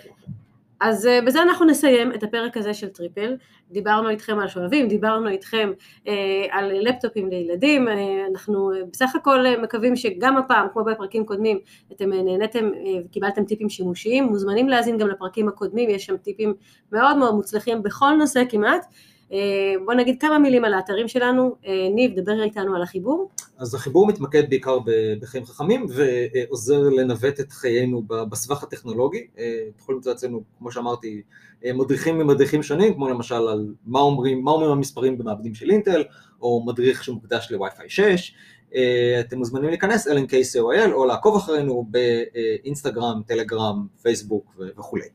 אז 0.79 1.07
אה, 1.07 1.21
בזה 1.21 1.41
אנחנו 1.41 1.65
נסיים 1.65 2.13
את 2.13 2.23
הפרק 2.23 2.57
הזה 2.57 2.73
של 2.73 2.87
טריפל. 2.87 3.35
דיברנו 3.71 4.09
איתכם 4.09 4.39
על 4.39 4.47
שואבים, 4.47 4.87
דיברנו 4.87 5.29
איתכם 5.29 5.71
אה, 6.07 6.13
על 6.51 6.71
לפטופים 6.81 7.29
לילדים, 7.29 7.87
אה, 7.87 7.93
אנחנו 8.31 8.71
אה, 8.73 8.77
בסך 8.91 9.15
הכל 9.15 9.45
אה, 9.45 9.61
מקווים 9.61 9.95
שגם 9.95 10.37
הפעם, 10.37 10.67
כמו 10.73 10.83
בפרקים 10.83 11.25
קודמים, 11.25 11.59
אתם 11.91 12.13
אה, 12.13 12.21
נהניתם 12.23 12.65
אה, 12.65 13.01
וקיבלתם 13.05 13.45
טיפים 13.45 13.69
שימושיים, 13.69 14.23
מוזמנים 14.23 14.69
להאזין 14.69 14.97
גם 14.97 15.07
לפרקים 15.07 15.47
הקודמים, 15.47 15.89
יש 15.89 16.05
שם 16.05 16.17
טיפים 16.17 16.53
מאוד 16.91 17.17
מאוד 17.17 17.35
מוצלחים 17.35 17.83
בכל 17.83 18.11
נושא 18.17 18.43
כמעט. 18.49 18.85
אה, 19.33 19.73
בוא 19.85 19.93
נגיד 19.93 20.21
כמה 20.21 20.39
מילים 20.39 20.65
על 20.65 20.73
האתרים 20.73 21.07
שלנו, 21.07 21.55
אה, 21.65 21.71
ניב, 21.95 22.19
דבר 22.19 22.43
איתנו 22.43 22.75
על 22.75 22.81
החיבור. 22.81 23.29
אז 23.57 23.75
החיבור 23.75 24.07
מתמקד 24.07 24.49
בעיקר 24.49 24.77
בחיים 25.21 25.45
חכמים 25.45 25.85
ועוזר 25.89 26.89
לנווט 26.89 27.39
את 27.39 27.51
חיינו 27.51 28.03
בסבך 28.03 28.63
הטכנולוגי. 28.63 29.27
אה, 29.37 29.59
יכולים 29.79 29.97
למצוא 29.97 30.11
אצלנו, 30.11 30.43
כמו 30.57 30.71
שאמרתי, 30.71 31.21
מדריכים 31.65 32.17
ממדריכים 32.17 32.63
שונים, 32.63 32.93
כמו 32.93 33.09
למשל 33.09 33.47
על 33.47 33.73
מה 33.85 33.99
אומרים, 33.99 34.43
מה 34.43 34.51
אומרים 34.51 34.71
המספרים 34.71 35.17
במעבדים 35.17 35.55
של 35.55 35.71
אינטל, 35.71 36.03
או 36.41 36.63
מדריך 36.65 37.03
שמוקדש 37.03 37.51
לווי-פיי 37.51 37.89
6. 37.89 38.33
אה, 38.75 39.19
אתם 39.19 39.37
מוזמנים 39.37 39.69
להיכנס 39.69 40.07
lnk.co.il 40.07 40.91
או 40.91 41.05
לעקוב 41.05 41.35
אחרינו 41.35 41.85
באינסטגרם, 41.89 43.21
טלגרם, 43.25 43.87
פייסבוק 44.01 44.55
וכולי. 44.77 45.07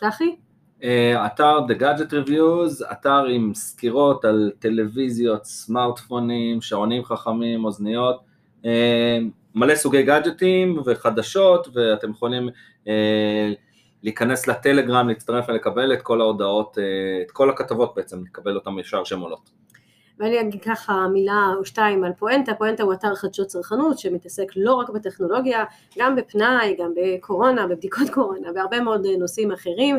צחי? 0.00 0.36
אה, 0.82 1.26
אתר 1.26 1.58
The 1.68 1.80
Gadget 1.80 2.12
Reviews, 2.12 2.92
אתר 2.92 3.24
עם 3.24 3.54
סקירות 3.54 4.24
על 4.24 4.50
טלוויזיות, 4.58 5.44
סמארטפונים, 5.44 6.60
שעונים 6.60 7.04
חכמים, 7.04 7.64
אוזניות, 7.64 8.20
אה, 8.64 9.18
מלא 9.54 9.74
סוגי 9.74 10.02
גאדג'טים 10.02 10.82
וחדשות, 10.86 11.68
ואתם 11.74 12.10
יכולים 12.10 12.48
אה, 12.88 13.52
להיכנס 14.02 14.46
לטלגרם, 14.46 15.08
להצטרף 15.08 15.48
ולקבל 15.48 15.92
את 15.92 16.02
כל 16.02 16.20
ההודעות, 16.20 16.78
את 17.26 17.30
כל 17.30 17.50
הכתבות 17.50 17.92
בעצם, 17.96 18.24
לקבל 18.24 18.54
אותן 18.54 18.78
ישר 18.78 19.04
שהן 19.04 19.18
עולות. 19.18 19.50
ואני 20.18 20.40
אגיד 20.40 20.62
ככה 20.62 21.08
מילה 21.12 21.52
או 21.58 21.64
שתיים 21.64 22.04
על 22.04 22.12
פואנטה, 22.18 22.54
פואנטה 22.54 22.82
הוא 22.82 22.92
אתר 22.92 23.14
חדשות 23.14 23.46
צרכנות 23.46 23.98
שמתעסק 23.98 24.46
לא 24.56 24.74
רק 24.74 24.90
בטכנולוגיה, 24.90 25.64
גם 25.98 26.16
בפנאי, 26.16 26.76
גם 26.78 26.92
בקורונה, 26.96 27.66
בבדיקות 27.66 28.10
קורונה, 28.10 28.52
בהרבה 28.52 28.80
מאוד 28.80 29.06
נושאים 29.18 29.52
אחרים, 29.52 29.98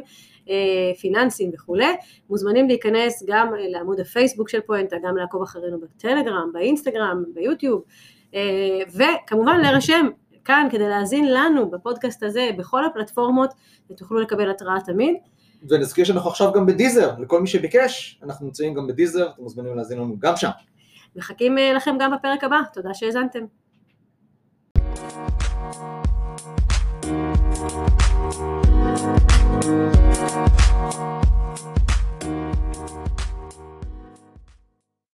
פיננסים 1.02 1.52
וכולי. 1.54 1.96
מוזמנים 2.30 2.68
להיכנס 2.68 3.24
גם 3.28 3.54
אה, 3.54 3.68
לעמוד 3.70 4.00
הפייסבוק 4.00 4.50
של 4.50 4.62
פואנטה, 4.62 4.96
גם 5.04 5.18
לעקוב 5.18 5.42
אחרינו 5.42 5.80
בטלגרם, 5.80 6.50
באינסטגרם, 6.54 7.24
ביוטיוב, 7.34 7.84
אה, 8.36 8.80
וכמובן 8.88 9.60
להירשם 9.60 10.08
כאן 10.46 10.68
כדי 10.72 10.88
להאזין 10.90 11.34
לנו 11.34 11.70
בפודקאסט 11.72 12.24
הזה, 12.24 12.50
בכל 12.58 12.86
הפלטפורמות, 12.86 13.54
ותוכלו 13.92 14.20
לקבל 14.20 14.50
התראה 14.50 14.82
תמיד. 14.86 15.16
ונזכיר 15.70 16.06
שאנחנו 16.06 16.30
עכשיו 16.30 16.52
גם 16.54 16.66
בדיזר, 16.66 17.12
לכל 17.20 17.42
מי 17.42 17.48
שביקש, 17.48 18.20
אנחנו 18.24 18.46
נמצאים 18.46 18.74
גם 18.74 18.88
בדיזר, 18.88 19.30
אתם 19.30 19.44
מוזמנים 19.44 19.76
להאזין 19.76 19.98
לנו 19.98 20.20
גם 20.20 20.36
שם. 20.36 20.50
מחכים 21.16 21.58
אה, 21.58 21.74
לכם 21.74 21.96
גם 22.00 22.12
בפרק 22.12 22.44
הבא, 22.44 22.60
תודה 22.74 22.94
שהאזנתם. 22.94 23.46